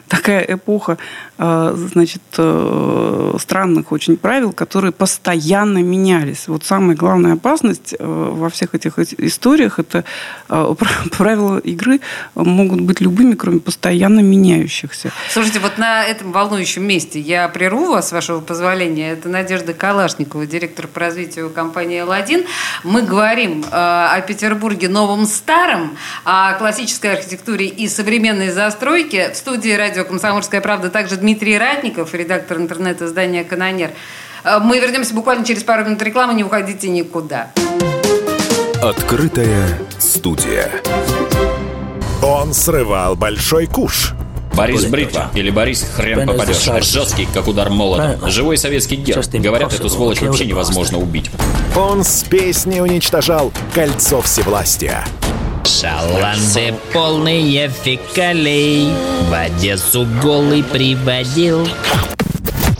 такая 0.09 0.45
эпоха, 0.47 0.99
э, 1.39 1.75
значит, 1.93 2.23
э, 2.37 3.35
странных 3.41 3.93
очень 3.93 4.17
правил, 4.17 4.53
которые 4.53 4.93
постоянно 4.93 5.79
менялись. 5.79 6.49
Вот 6.49 6.65
самая 6.65 6.97
главная 6.97 7.35
опасность 7.35 7.95
э, 7.99 8.05
во 8.05 8.51
всех 8.51 8.75
этих 8.75 8.99
историях– 8.99 9.79
это 9.79 10.05
правила 11.17 11.59
игры 11.59 12.01
могут 12.35 12.81
быть 12.83 13.01
любыми, 13.01 13.35
кроме 13.35 13.61
постоянно 13.61 14.21
меняющихся. 14.21 15.11
Слушайте, 15.31 15.61
вот 15.61 15.79
на 15.79 16.05
этом 16.05 16.33
волнующем 16.33 16.85
месте 16.85 17.21
я 17.21 17.49
прерву 17.49 17.87
вас, 17.87 18.09
с 18.09 18.13
вашего 18.13 18.41
позволения. 18.41 19.13
Это 19.13 19.29
Надежда 19.29 19.73
Калашникова, 19.73 20.47
директор 20.47 20.87
по 20.87 21.01
развитию 21.01 21.51
компании 21.51 22.01
«Л-1». 22.01 22.47
Мы 22.85 23.03
говорим 23.03 23.65
о 23.71 24.21
Петербурге 24.21 24.89
новом 24.89 25.27
старом, 25.27 25.97
о 26.25 26.55
классической 26.55 27.13
архитектуре 27.13 27.46
архитектуре 27.47 27.67
и 27.67 27.89
современной 27.89 28.51
застройке. 28.51 29.31
В 29.33 29.37
студии 29.37 29.71
радио 29.71 30.05
«Комсомольская 30.05 30.61
правда» 30.61 30.91
также 30.91 31.17
Дмитрий 31.17 31.57
Ратников, 31.59 32.15
редактор 32.15 32.59
интернет-издания 32.59 33.45
«Канонер». 33.45 33.91
Э, 34.45 34.59
мы 34.59 34.81
вернемся 34.81 35.15
буквально 35.15 35.45
через 35.45 35.63
пару 35.63 35.85
минут 35.85 36.03
рекламы. 36.03 36.35
Не 36.35 36.45
уходите 36.45 36.89
никуда. 36.89 37.53
Открытая 38.83 39.69
студия. 39.99 40.71
Он 42.23 42.53
срывал 42.53 43.15
большой 43.15 43.67
куш. 43.67 44.13
Борис 44.55 44.87
Бритва 44.87 45.31
или 45.35 45.51
Борис 45.51 45.87
Хрен 45.95 46.27
попадешь. 46.27 46.85
Жесткий, 46.85 47.29
как 47.33 47.47
удар 47.47 47.71
молота. 47.71 48.19
Живой 48.29 48.57
советский 48.59 48.97
герб. 48.97 49.25
Говорят, 49.35 49.73
эту 49.73 49.89
сволочь 49.89 50.21
вообще 50.21 50.47
невозможно 50.47 50.99
убить. 50.99 51.31
Он 51.77 52.03
с 52.03 52.25
песней 52.25 52.81
уничтожал 52.81 53.53
кольцо 53.75 54.23
всевластия. 54.23 55.05
Шаланды 55.67 56.75
полные 56.93 57.69
фекалей. 57.69 58.89
В 59.29 59.35
Одессу 59.35 60.07
голый 60.23 60.63
приводил 60.63 61.67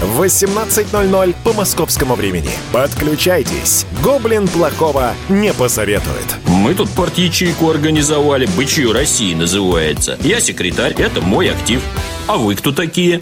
в 0.00 0.22
18.00 0.22 1.34
по 1.42 1.52
московскому 1.52 2.14
времени. 2.14 2.50
Подключайтесь. 2.72 3.86
Гоблин 4.02 4.46
плохого 4.46 5.14
не 5.28 5.52
посоветует. 5.52 6.36
Мы 6.46 6.74
тут 6.74 6.88
порт-ячейку 6.90 7.70
организовали. 7.70 8.46
Бычью 8.56 8.92
России 8.92 9.34
называется. 9.34 10.16
Я 10.20 10.40
секретарь, 10.40 10.94
это 10.94 11.20
мой 11.20 11.50
актив. 11.50 11.82
А 12.26 12.36
вы 12.36 12.54
кто 12.54 12.72
такие? 12.72 13.18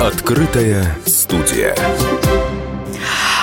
Открытая 0.00 0.96
студия. 1.06 1.76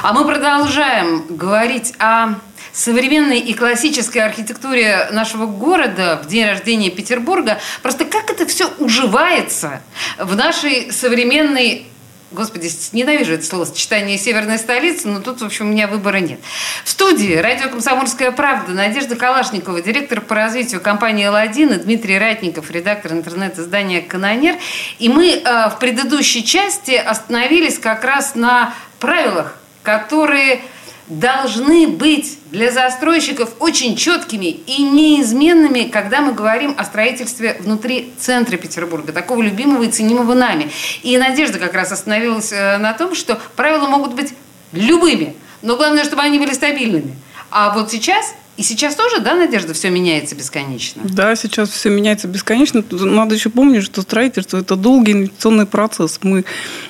А 0.04 0.14
мы 0.14 0.26
продолжаем 0.26 1.24
говорить 1.30 1.94
о 2.00 2.36
современной 2.78 3.40
и 3.40 3.56
классической 3.56 4.20
архитектуре 4.20 5.10
нашего 5.12 5.48
города 5.48 6.22
в 6.24 6.28
день 6.28 6.46
рождения 6.46 6.92
Петербурга. 6.92 7.60
Просто 7.82 8.06
как 8.06 8.30
это 8.30 8.46
все 8.46 8.72
уживается 8.78 9.82
в 10.20 10.36
нашей 10.36 10.92
современной 10.92 11.88
Господи, 12.30 12.70
ненавижу 12.92 13.36
это 13.36 13.46
словосочетание 13.46 14.18
«северная 14.18 14.58
столица», 14.58 15.08
но 15.08 15.22
тут, 15.22 15.40
в 15.40 15.46
общем, 15.46 15.70
у 15.70 15.72
меня 15.72 15.88
выбора 15.88 16.18
нет. 16.18 16.42
В 16.84 16.90
студии 16.90 17.36
радио 17.36 17.70
«Комсомольская 17.70 18.32
правда» 18.32 18.74
Надежда 18.74 19.16
Калашникова, 19.16 19.82
директор 19.82 20.20
по 20.20 20.36
развитию 20.36 20.82
компании 20.82 21.26
«Л-1» 21.26 21.74
и 21.74 21.84
Дмитрий 21.84 22.20
Ратников, 22.20 22.70
редактор 22.70 23.14
интернет-издания 23.14 24.02
«Канонер». 24.02 24.58
И 25.00 25.08
мы 25.08 25.36
э, 25.36 25.70
в 25.70 25.80
предыдущей 25.80 26.44
части 26.44 26.96
остановились 26.96 27.80
как 27.80 28.04
раз 28.04 28.36
на 28.36 28.74
правилах, 29.00 29.58
которые 29.82 30.60
должны 31.10 31.88
быть 31.88 32.38
для 32.52 32.72
застройщиков 32.72 33.52
очень 33.60 33.96
четкими 33.96 34.48
и 34.48 34.84
неизменными, 34.84 35.84
когда 35.84 36.22
мы 36.22 36.34
говорим 36.34 36.76
о 36.78 36.84
строительстве 36.84 37.58
внутри 37.60 38.14
центра 38.20 38.58
Петербурга, 38.58 39.14
такого 39.14 39.42
любимого 39.42 39.84
и 39.84 39.92
ценимого 39.92 40.34
нами. 40.34 40.70
И 41.04 41.18
Надежда 41.18 41.60
как 41.60 41.74
раз 41.74 41.92
остановилась 41.92 42.52
э, 42.52 42.78
на 42.78 42.94
том, 42.94 43.16
что 43.16 43.40
правила 43.56 43.88
могут 43.88 44.14
быть 44.14 44.34
любыми, 44.74 45.36
но 45.62 45.78
главное, 45.78 46.04
чтобы 46.04 46.22
они 46.24 46.40
были 46.40 46.54
стабильными. 46.54 47.16
А 47.50 47.74
вот 47.74 47.92
сейчас 47.92 48.34
и 48.58 48.64
сейчас 48.64 48.96
тоже, 48.96 49.20
да, 49.20 49.36
Надежда, 49.36 49.76
все 49.76 49.92
меняется 49.92 50.36
бесконечно? 50.36 51.04
Да, 51.06 51.36
сейчас 51.36 51.70
все 51.70 51.92
меняется 51.92 52.28
бесконечно. 52.28 52.84
Надо 52.90 53.36
еще 53.36 53.52
помнить, 53.52 53.84
что 53.84 54.02
строительство– 54.02 54.58
это 54.60 54.76
долгий 54.76 55.12
инвестиционный 55.12 55.68
процесс. 55.68 56.20
Мы 56.24 56.44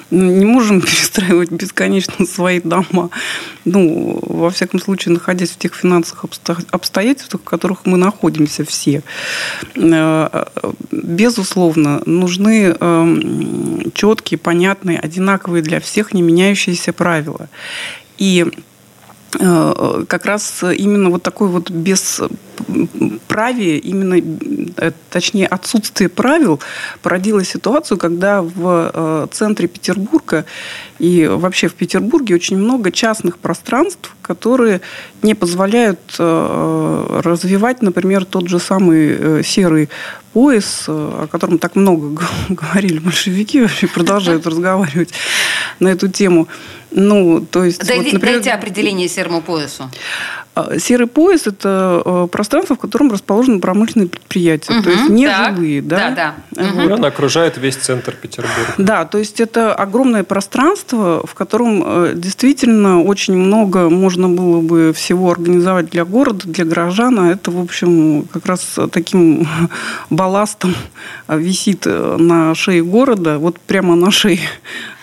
не 0.09 0.45
можем 0.45 0.79
перестраивать 0.81 1.51
бесконечно 1.51 2.25
свои 2.25 2.62
дома. 2.62 3.09
Ну, 3.65 4.17
во 4.21 4.50
всяком 4.50 4.79
случае, 4.79 5.13
находясь 5.13 5.50
в 5.50 5.57
тех 5.57 5.75
финансовых 5.75 6.25
обстоятельствах, 6.71 7.41
в 7.41 7.45
которых 7.45 7.86
мы 7.86 7.97
находимся 7.97 8.63
все. 8.63 9.03
Э, 9.75 10.45
безусловно, 10.91 12.01
нужны 12.05 12.77
эм, 12.79 13.91
четкие, 13.93 14.38
понятные, 14.38 15.00
одинаковые 15.00 15.62
для 15.62 15.81
всех 15.81 16.13
не 16.13 16.21
меняющиеся 16.21 16.93
правила. 16.93 17.50
И 18.17 18.45
как 19.31 20.25
раз 20.25 20.63
именно 20.63 21.10
вот 21.10 21.24
такой 21.24 21.48
вот 21.48 21.69
бесправие, 22.67 23.77
именно, 23.77 24.15
э, 24.77 24.91
точнее, 25.09 25.47
отсутствие 25.47 26.09
правил 26.09 26.59
породило 27.01 27.43
ситуацию, 27.43 27.97
когда 27.97 28.41
в 28.41 28.91
э, 28.93 29.27
центре 29.31 29.67
Петербурга 29.67 30.45
и 30.99 31.27
вообще 31.27 31.67
в 31.67 31.75
Петербурге 31.75 32.35
очень 32.35 32.57
много 32.57 32.91
частных 32.91 33.37
пространств, 33.37 34.15
которые 34.21 34.81
не 35.21 35.35
позволяют 35.35 35.99
развивать, 36.17 37.81
например, 37.81 38.25
тот 38.25 38.49
же 38.49 38.59
самый 38.59 39.43
серый 39.43 39.89
пояс, 40.33 40.85
о 40.87 41.27
котором 41.31 41.57
так 41.59 41.75
много 41.75 42.21
говорили 42.49 42.99
большевики, 42.99 43.61
вообще 43.61 43.87
продолжают 43.87 44.45
разговаривать 44.47 45.09
на 45.79 45.89
эту 45.89 46.07
тему. 46.07 46.47
Ну, 46.91 47.41
то 47.41 47.63
есть... 47.63 47.85
Дайте, 47.85 48.03
вот, 48.03 48.13
например, 48.13 48.35
дайте 48.35 48.51
определение 48.51 49.07
серому 49.07 49.41
поясу. 49.41 49.89
А, 50.57 50.79
серый 50.79 51.05
пояс– 51.05 51.41
это 51.45 52.01
э, 52.03 52.27
пространство, 52.31 52.75
в 52.75 52.79
котором 52.79 53.11
расположены 53.11 53.59
промышленные 53.59 54.09
предприятия, 54.09 54.73
угу, 54.73 54.83
то 54.83 54.89
есть 54.89 55.09
не 55.09 55.27
так, 55.27 55.55
жилые. 55.55 55.81
Да, 55.83 56.09
да. 56.09 56.35
да. 56.51 56.63
Угу. 56.63 56.81
И 56.81 56.91
она 56.91 57.07
окружает 57.09 57.57
весь 57.57 57.75
центр 57.75 58.15
Петербурга. 58.19 58.73
Да, 58.79 59.05
то 59.05 59.19
есть 59.19 59.39
это 59.39 59.75
огромное 59.75 60.23
пространство, 60.23 61.21
в 61.27 61.35
котором 61.35 61.83
э, 61.85 62.13
действительно 62.15 63.03
очень 63.03 63.37
много 63.37 63.89
можно 63.89 64.29
было 64.29 64.61
бы 64.61 64.93
всего 64.95 65.29
организовать 65.31 65.91
для 65.91 66.05
города, 66.05 66.47
для 66.47 66.65
горожан, 66.65 67.19
а 67.19 67.31
это, 67.31 67.51
в 67.51 67.61
общем, 67.61 68.23
как 68.23 68.47
раз 68.47 68.79
таким 68.91 69.47
балластом 70.09 70.75
висит 71.27 71.85
на 71.85 72.55
шее 72.55 72.83
города, 72.83 73.37
вот 73.37 73.59
прямо 73.59 73.95
на 73.95 74.09
шее 74.09 74.39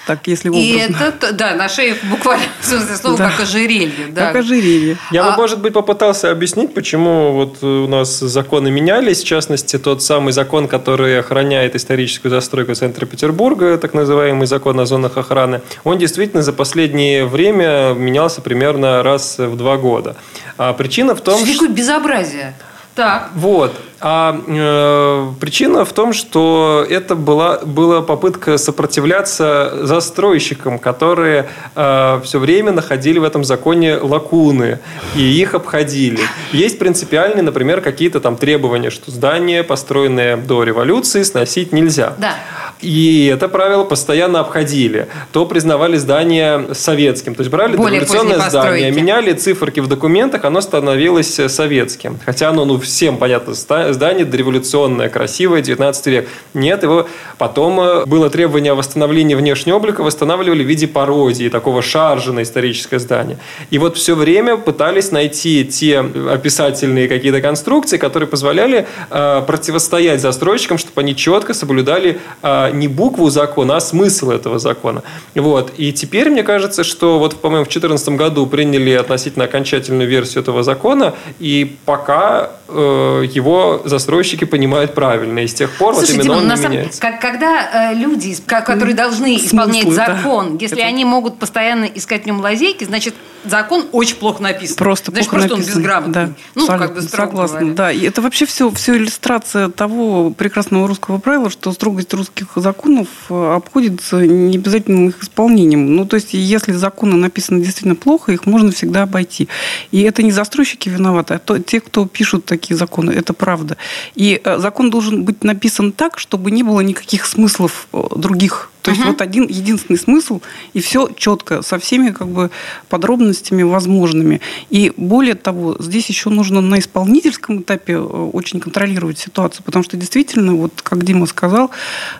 Так, 0.06 0.26
если 0.26 0.50
И 0.50 0.74
образно. 0.84 1.04
это, 1.04 1.32
да, 1.32 1.54
на 1.54 1.68
шее 1.68 1.96
буквально, 2.10 2.44
в 2.60 2.64
смысле 2.66 2.96
слова, 2.96 3.16
Да. 3.16 3.30
как 3.30 3.40
ожерелье. 3.40 4.06
Да. 4.10 4.26
Как 4.26 4.36
ожерелье. 4.36 4.98
Я 5.10 5.24
А- 5.26 5.30
бы, 5.30 5.36
может 5.38 5.60
быть, 5.60 5.72
попытался 5.72 6.30
объяснить, 6.30 6.74
почему 6.74 7.32
вот 7.32 7.62
у 7.64 7.88
нас 7.88 8.18
законы 8.20 8.70
менялись. 8.70 9.22
В 9.22 9.26
частности, 9.26 9.78
тот 9.78 10.02
самый 10.02 10.32
закон, 10.32 10.68
который 10.68 11.18
охраняет 11.18 11.74
историческую 11.74 12.30
застройку 12.30 12.74
центра 12.74 13.06
Петербурга, 13.06 13.78
так 13.78 13.94
называемый 13.94 14.46
закон 14.46 14.78
о 14.78 14.84
зонах 14.86 15.16
охраны, 15.16 15.62
он 15.84 15.98
действительно 15.98 16.42
за 16.42 16.52
последнее 16.52 17.24
время 17.24 17.94
менялся 17.94 18.42
примерно 18.42 19.02
раз 19.02 19.38
в 19.38 19.56
два 19.56 19.78
года. 19.78 20.16
А 20.58 20.72
причина 20.74 21.14
в 21.14 21.20
том, 21.22 21.36
Что 21.38 21.46
что... 21.46 21.54
такое 21.60 21.68
безобразие? 21.70 22.54
Так. 22.94 23.30
Вот. 23.34 23.74
А 24.06 24.38
э, 24.46 25.32
причина 25.40 25.86
в 25.86 25.94
том, 25.94 26.12
что 26.12 26.84
это 26.90 27.14
была, 27.14 27.60
была 27.60 28.02
попытка 28.02 28.58
сопротивляться 28.58 29.78
застройщикам, 29.86 30.78
которые 30.78 31.48
все 31.74 32.38
время 32.38 32.72
находили 32.72 33.18
в 33.18 33.24
этом 33.24 33.44
законе 33.44 33.96
лакуны 33.96 34.80
и 35.16 35.22
их 35.22 35.54
обходили. 35.54 36.20
Есть 36.52 36.78
принципиальные, 36.78 37.42
например, 37.42 37.80
какие-то 37.80 38.20
там 38.20 38.36
требования, 38.36 38.90
что 38.90 39.10
здание, 39.10 39.62
построенное 39.62 40.36
до 40.36 40.64
революции, 40.64 41.22
сносить 41.22 41.72
нельзя. 41.72 42.12
Да. 42.18 42.34
И 42.80 43.30
это 43.32 43.48
правило 43.48 43.84
постоянно 43.84 44.40
обходили. 44.40 45.08
То 45.32 45.46
признавали 45.46 45.96
здание 45.96 46.74
советским. 46.74 47.34
То 47.34 47.40
есть 47.40 47.50
брали 47.50 47.76
Более 47.76 48.00
революционное 48.00 48.50
здание, 48.50 48.90
меняли 48.90 49.32
циферки 49.32 49.80
в 49.80 49.86
документах, 49.86 50.44
оно 50.44 50.60
становилось 50.60 51.38
э, 51.38 51.48
советским. 51.48 52.18
Хотя 52.26 52.50
оно, 52.50 52.66
ну, 52.66 52.78
всем 52.78 53.16
понятно, 53.16 53.54
здание 53.94 54.24
дореволюционное, 54.24 55.08
красивое, 55.08 55.62
19 55.62 56.06
век. 56.06 56.28
Нет, 56.52 56.82
его 56.82 57.06
потом 57.38 57.80
э, 57.80 58.06
было 58.06 58.28
требование 58.30 58.72
о 58.72 58.74
восстановлении 58.74 59.34
внешнего 59.34 59.76
облика, 59.76 60.02
восстанавливали 60.02 60.62
в 60.62 60.66
виде 60.66 60.86
пародии, 60.86 61.48
такого 61.48 61.82
шаржа 61.82 62.32
на 62.32 62.42
историческое 62.42 62.98
здание. 62.98 63.38
И 63.70 63.78
вот 63.78 63.96
все 63.96 64.14
время 64.14 64.56
пытались 64.56 65.10
найти 65.10 65.64
те 65.64 66.00
описательные 66.00 67.08
какие-то 67.08 67.40
конструкции, 67.40 67.96
которые 67.96 68.28
позволяли 68.28 68.86
э, 69.10 69.42
противостоять 69.46 70.20
застройщикам, 70.20 70.78
чтобы 70.78 71.00
они 71.00 71.16
четко 71.16 71.54
соблюдали 71.54 72.18
э, 72.42 72.70
не 72.72 72.88
букву 72.88 73.30
закона, 73.30 73.76
а 73.76 73.80
смысл 73.80 74.30
этого 74.30 74.58
закона. 74.58 75.02
Вот. 75.34 75.72
И 75.76 75.92
теперь 75.92 76.30
мне 76.30 76.42
кажется, 76.42 76.84
что 76.84 77.18
вот, 77.18 77.36
по-моему, 77.36 77.64
в 77.64 77.68
2014 77.68 78.08
году 78.10 78.46
приняли 78.46 78.92
относительно 78.92 79.44
окончательную 79.44 80.08
версию 80.08 80.42
этого 80.42 80.62
закона, 80.62 81.14
и 81.38 81.76
пока 81.84 82.50
э, 82.68 83.24
его 83.32 83.73
застройщики 83.84 84.44
понимают 84.44 84.94
правильно. 84.94 85.40
И 85.40 85.46
с 85.46 85.54
тех 85.54 85.70
пор 85.72 85.94
вот 85.94 86.00
Слушай, 86.06 86.14
именно 86.16 86.22
Дима, 86.24 86.34
он 86.36 86.46
на 86.48 86.56
самом- 86.56 86.72
меняется. 86.72 87.00
как- 87.00 87.20
когда 87.20 87.90
э, 87.92 87.94
люди, 87.94 88.36
которые 88.46 88.94
должны 88.94 89.36
исполнять 89.36 89.88
да. 89.94 90.16
закон, 90.16 90.56
если 90.58 90.80
они 90.80 91.04
могут 91.04 91.38
постоянно 91.38 91.84
искать 91.84 92.22
в 92.24 92.26
нем 92.26 92.40
лазейки, 92.40 92.84
значит, 92.84 93.14
закон 93.44 93.86
очень 93.92 94.16
плохо 94.16 94.42
написан. 94.42 94.76
Просто 94.76 95.10
значит, 95.10 95.30
плохо 95.30 95.46
просто 95.48 95.56
написано. 95.56 95.76
он 95.76 95.82
безграмотный. 95.82 96.26
Да, 96.26 96.32
ну, 96.54 96.66
как 96.66 96.78
бы 96.78 96.84
абсолютно 96.84 97.10
согласна. 97.10 97.58
говоря. 97.58 97.74
Да, 97.74 97.92
и 97.92 98.00
это 98.02 98.22
вообще 98.22 98.46
все, 98.46 98.70
все 98.70 98.96
иллюстрация 98.96 99.68
того 99.68 100.30
прекрасного 100.30 100.88
русского 100.88 101.18
правила, 101.18 101.50
что 101.50 101.72
строгость 101.72 102.12
русских 102.14 102.48
законов 102.56 103.08
э, 103.30 103.54
обходится 103.54 104.26
необязательным 104.26 105.08
их 105.08 105.22
исполнением. 105.22 105.94
Ну, 105.94 106.06
то 106.06 106.16
есть, 106.16 106.34
если 106.34 106.72
законы 106.72 107.16
написаны 107.16 107.60
действительно 107.60 107.96
плохо, 107.96 108.32
их 108.32 108.46
можно 108.46 108.72
всегда 108.72 109.02
обойти. 109.02 109.48
И 109.90 110.02
это 110.02 110.22
не 110.22 110.32
застройщики 110.32 110.88
виноваты, 110.88 111.34
а 111.34 111.38
то, 111.38 111.58
те, 111.58 111.80
кто 111.80 112.06
пишут 112.06 112.44
такие 112.44 112.76
законы. 112.76 113.10
Это 113.10 113.32
правда. 113.32 113.76
И 114.14 114.40
э, 114.42 114.58
закон 114.58 114.90
должен 114.90 115.24
быть 115.24 115.44
написан 115.44 115.92
так, 115.92 116.18
чтобы 116.18 116.50
не 116.50 116.62
было 116.62 116.80
никаких 116.80 117.26
смыслов 117.26 117.86
э, 117.92 118.02
других. 118.16 118.70
То 118.84 118.90
есть 118.90 119.02
вот 119.02 119.22
один 119.22 119.46
единственный 119.46 119.96
смысл, 119.96 120.42
и 120.74 120.80
все 120.82 121.08
четко, 121.16 121.62
со 121.62 121.78
всеми 121.78 122.10
как 122.10 122.28
бы 122.28 122.50
подробностями 122.90 123.62
возможными. 123.62 124.42
И 124.68 124.92
более 124.98 125.36
того, 125.36 125.76
здесь 125.78 126.10
еще 126.10 126.28
нужно 126.28 126.60
на 126.60 126.78
исполнительском 126.78 127.62
этапе 127.62 127.94
э, 127.94 127.98
очень 127.98 128.60
контролировать 128.60 129.18
ситуацию, 129.18 129.64
потому 129.64 129.84
что 129.84 129.96
действительно, 129.96 130.54
вот 130.54 130.82
как 130.82 131.02
Дима 131.02 131.24
сказал, 131.24 131.70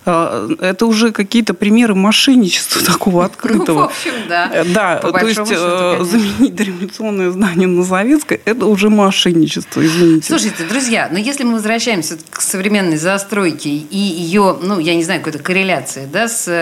э, 0.07 0.57
это 0.59 0.87
уже 0.87 1.13
какие-то 1.13 1.53
примеры 1.53 1.95
мошенничества 1.95 2.81
такого 2.87 3.13
Ну, 3.17 3.21
в 3.21 3.25
открытого. 3.25 3.85
общем, 3.85 4.13
да. 4.31 4.51
Э, 4.51 4.65
Да, 4.65 5.01
По 5.03 5.13
то 5.13 5.27
есть 5.27 5.47
счету, 5.47 6.05
заменить 6.05 6.55
дореволюционное 6.55 7.31
здание 7.31 7.69
на 7.69 7.85
советское, 7.85 8.41
это 8.47 8.65
уже 8.65 8.89
мошенничество, 8.89 9.85
извините. 9.85 10.29
Слушайте, 10.29 10.65
друзья, 10.65 11.11
но 11.13 11.19
если 11.19 11.45
мы 11.45 11.53
возвращаемся 11.57 12.17
к 12.31 12.41
современной 12.41 12.97
застройке 12.97 13.69
и 13.69 13.99
ее, 13.99 14.57
ну, 14.63 14.79
я 14.79 14.95
не 14.95 15.05
знаю, 15.05 15.21
какой-то 15.21 15.41
корреляции, 15.45 16.09
да, 16.11 16.27
с 16.27 16.54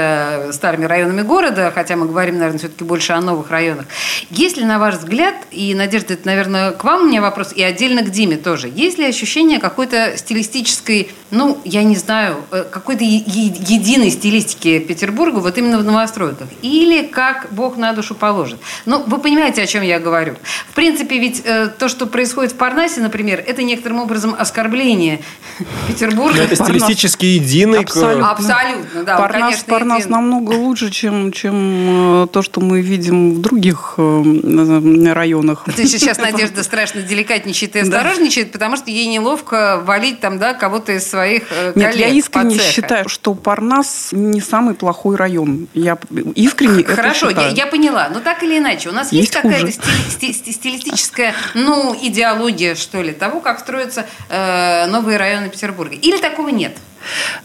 старыми 0.53 0.85
районами 0.85 1.23
города, 1.23 1.73
хотя 1.75 1.97
мы 1.97 2.07
говорим, 2.07 2.39
наверное, 2.39 2.59
все-таки 2.59 2.85
больше 2.85 3.13
о 3.13 3.21
новых 3.21 3.51
районах. 3.51 3.87
Есть 4.31 4.57
ли, 4.57 4.65
на 4.65 4.79
ваш 4.79 4.97
взгляд, 4.97 5.35
и, 5.51 5.75
Надежда, 5.75 6.15
это, 6.15 6.27
наверное, 6.27 6.73
к 6.73 6.85
вам 6.85 7.03
у 7.03 7.07
меня 7.07 7.21
вопрос, 7.21 7.53
и 7.53 7.63
отдельно 7.63 8.03
к 8.03 8.11
Диме 8.11 8.37
тоже, 8.37 8.71
есть 8.75 8.99
ли 8.99 9.05
ощущение 9.05 9.59
какой-то 9.59 10.17
стилистической, 10.17 11.11
ну, 11.31 11.61
я 11.65 11.83
не 11.83 11.97
знаю, 11.97 12.37
э, 12.51 12.65
какой-то 12.71 13.05
единой 13.05 14.11
стилистики 14.11 14.79
Петербурга 14.79 15.39
вот 15.39 15.57
именно 15.59 15.79
в 15.79 15.85
новостройках? 15.85 16.49
Или 16.63 17.07
как 17.07 17.49
Бог 17.51 17.77
на 17.77 17.93
душу 17.93 18.15
положит? 18.15 18.61
Ну, 18.87 19.03
вы 19.07 19.19
понимаете, 19.19 19.63
о 19.63 19.67
чем 19.67 19.83
я 19.83 19.99
говорю. 19.99 20.37
В 20.71 20.75
принципе, 20.75 21.19
ведь 21.19 21.43
э, 21.45 21.69
то, 21.79 21.89
что 21.89 22.07
происходит 22.07 22.53
в 22.53 22.57
Парнасе, 22.57 23.01
например, 23.01 23.43
это 23.47 23.63
некоторым 23.63 24.01
образом 24.01 24.35
оскорбление 24.39 25.21
Петербурга. 25.89 26.37
Но 26.37 26.43
это 26.43 26.57
стилистически 26.57 27.25
единый. 27.27 27.81
Абсолютно. 27.81 28.31
Абсолютно, 28.31 29.05
да. 29.05 29.17
Парнас, 29.17 29.43
конечно, 29.43 29.65
Парнас 29.83 30.01
един. 30.01 30.11
намного 30.13 30.53
лучше, 30.53 30.91
чем, 30.91 31.33
чем 31.33 32.25
э, 32.25 32.27
то, 32.33 32.43
что 32.43 32.61
мы 32.61 32.81
видим 32.81 33.35
в 33.35 33.41
других 33.41 33.95
э, 33.99 34.03
э, 34.03 35.13
районах. 35.13 35.65
Ты 35.77 35.87
сейчас, 35.87 36.19
Надежда, 36.23 36.63
страшно 36.63 37.03
деликатничает 37.03 37.77
и 37.77 37.81
осторожничает, 37.81 38.53
потому 38.53 38.77
что 38.77 38.91
ей 38.91 39.07
неловко 39.07 39.81
валить 39.85 40.21
там, 40.21 40.39
да, 40.39 40.55
кого-то 40.55 40.93
из 40.93 41.09
своих 41.09 41.45
э, 41.51 41.73
Нет, 41.75 41.91
коллег 41.93 42.09
я 42.09 42.15
искренне 42.15 42.59
считаю, 42.59 43.09
что 43.09 43.35
Парнас 43.35 44.09
не 44.13 44.41
самый 44.41 44.75
плохой 44.75 45.17
район. 45.17 45.69
Я 45.75 45.99
искренне 46.35 46.83
это 46.83 46.97
Хорошо, 46.97 47.27
я, 47.31 47.35
считаю. 47.37 47.55
я 47.57 47.67
поняла. 47.67 48.09
Но 48.13 48.21
так 48.21 48.43
или 48.43 48.59
иначе, 48.59 48.89
у 48.89 48.93
нас 48.93 49.13
есть, 49.13 49.33
Есть 49.33 49.33
какая-то 49.33 49.71
стили- 49.71 50.09
сти- 50.09 50.33
сти- 50.33 50.53
стилистическая, 50.53 51.35
ну, 51.55 51.97
идеология, 52.01 52.75
что 52.75 53.03
ли, 53.03 53.13
того, 53.13 53.41
как 53.41 53.59
строятся 53.61 54.07
э, 54.29 54.87
новые 54.87 55.17
районы 55.19 55.49
Петербурга. 55.49 55.95
Или 55.95 56.19
такого 56.19 56.49
нет? 56.49 56.77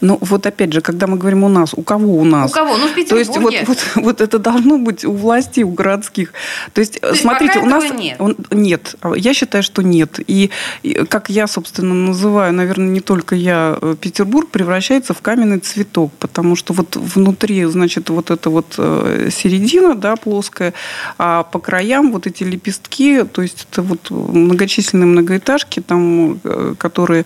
Ну, 0.00 0.18
вот 0.20 0.46
опять 0.46 0.72
же, 0.72 0.80
когда 0.80 1.06
мы 1.06 1.16
говорим 1.16 1.44
у 1.44 1.48
нас, 1.48 1.74
у 1.74 1.82
кого 1.82 2.16
у 2.18 2.24
нас? 2.24 2.50
У 2.50 2.54
кого? 2.54 2.76
Ну, 2.76 2.88
в 2.88 2.94
То 3.08 3.16
есть 3.16 3.36
вот, 3.36 3.50
Петербурге. 3.50 3.64
вот, 3.66 3.78
вот 4.04 4.20
это 4.20 4.38
должно 4.38 4.78
быть 4.78 5.04
у 5.04 5.12
власти, 5.12 5.62
у 5.62 5.70
городских. 5.70 6.32
То 6.72 6.80
есть, 6.80 6.98
есть 7.02 7.20
смотрите, 7.20 7.58
у 7.60 7.66
нас 7.66 7.84
нет? 7.92 8.16
он- 8.20 8.36
нет. 8.50 8.94
Я 9.16 9.34
считаю, 9.34 9.62
что 9.62 9.82
нет. 9.82 10.20
И, 10.26 10.50
и 10.82 10.94
как 11.08 11.30
я, 11.30 11.46
собственно, 11.46 11.94
называю, 11.94 12.52
наверное, 12.52 12.88
не 12.88 13.00
только 13.00 13.34
я, 13.34 13.78
э, 13.80 13.96
Петербург 14.00 14.48
превращается 14.50 15.14
в 15.14 15.20
каменный 15.20 15.58
цветок, 15.58 16.12
потому 16.18 16.56
что 16.56 16.74
вот 16.74 16.96
внутри, 16.96 17.64
значит, 17.64 18.10
вот 18.10 18.30
эта 18.30 18.50
вот 18.50 18.74
э, 18.78 19.28
середина, 19.32 19.94
да, 19.94 20.16
плоская, 20.16 20.74
а 21.18 21.42
по 21.42 21.58
краям 21.58 22.12
вот 22.12 22.26
эти 22.26 22.44
лепестки, 22.44 23.22
то 23.24 23.42
есть 23.42 23.66
это 23.70 23.82
вот 23.82 24.10
многочисленные 24.10 25.06
многоэтажки, 25.06 25.80
там, 25.80 26.40
э, 26.44 26.74
которые 26.78 27.24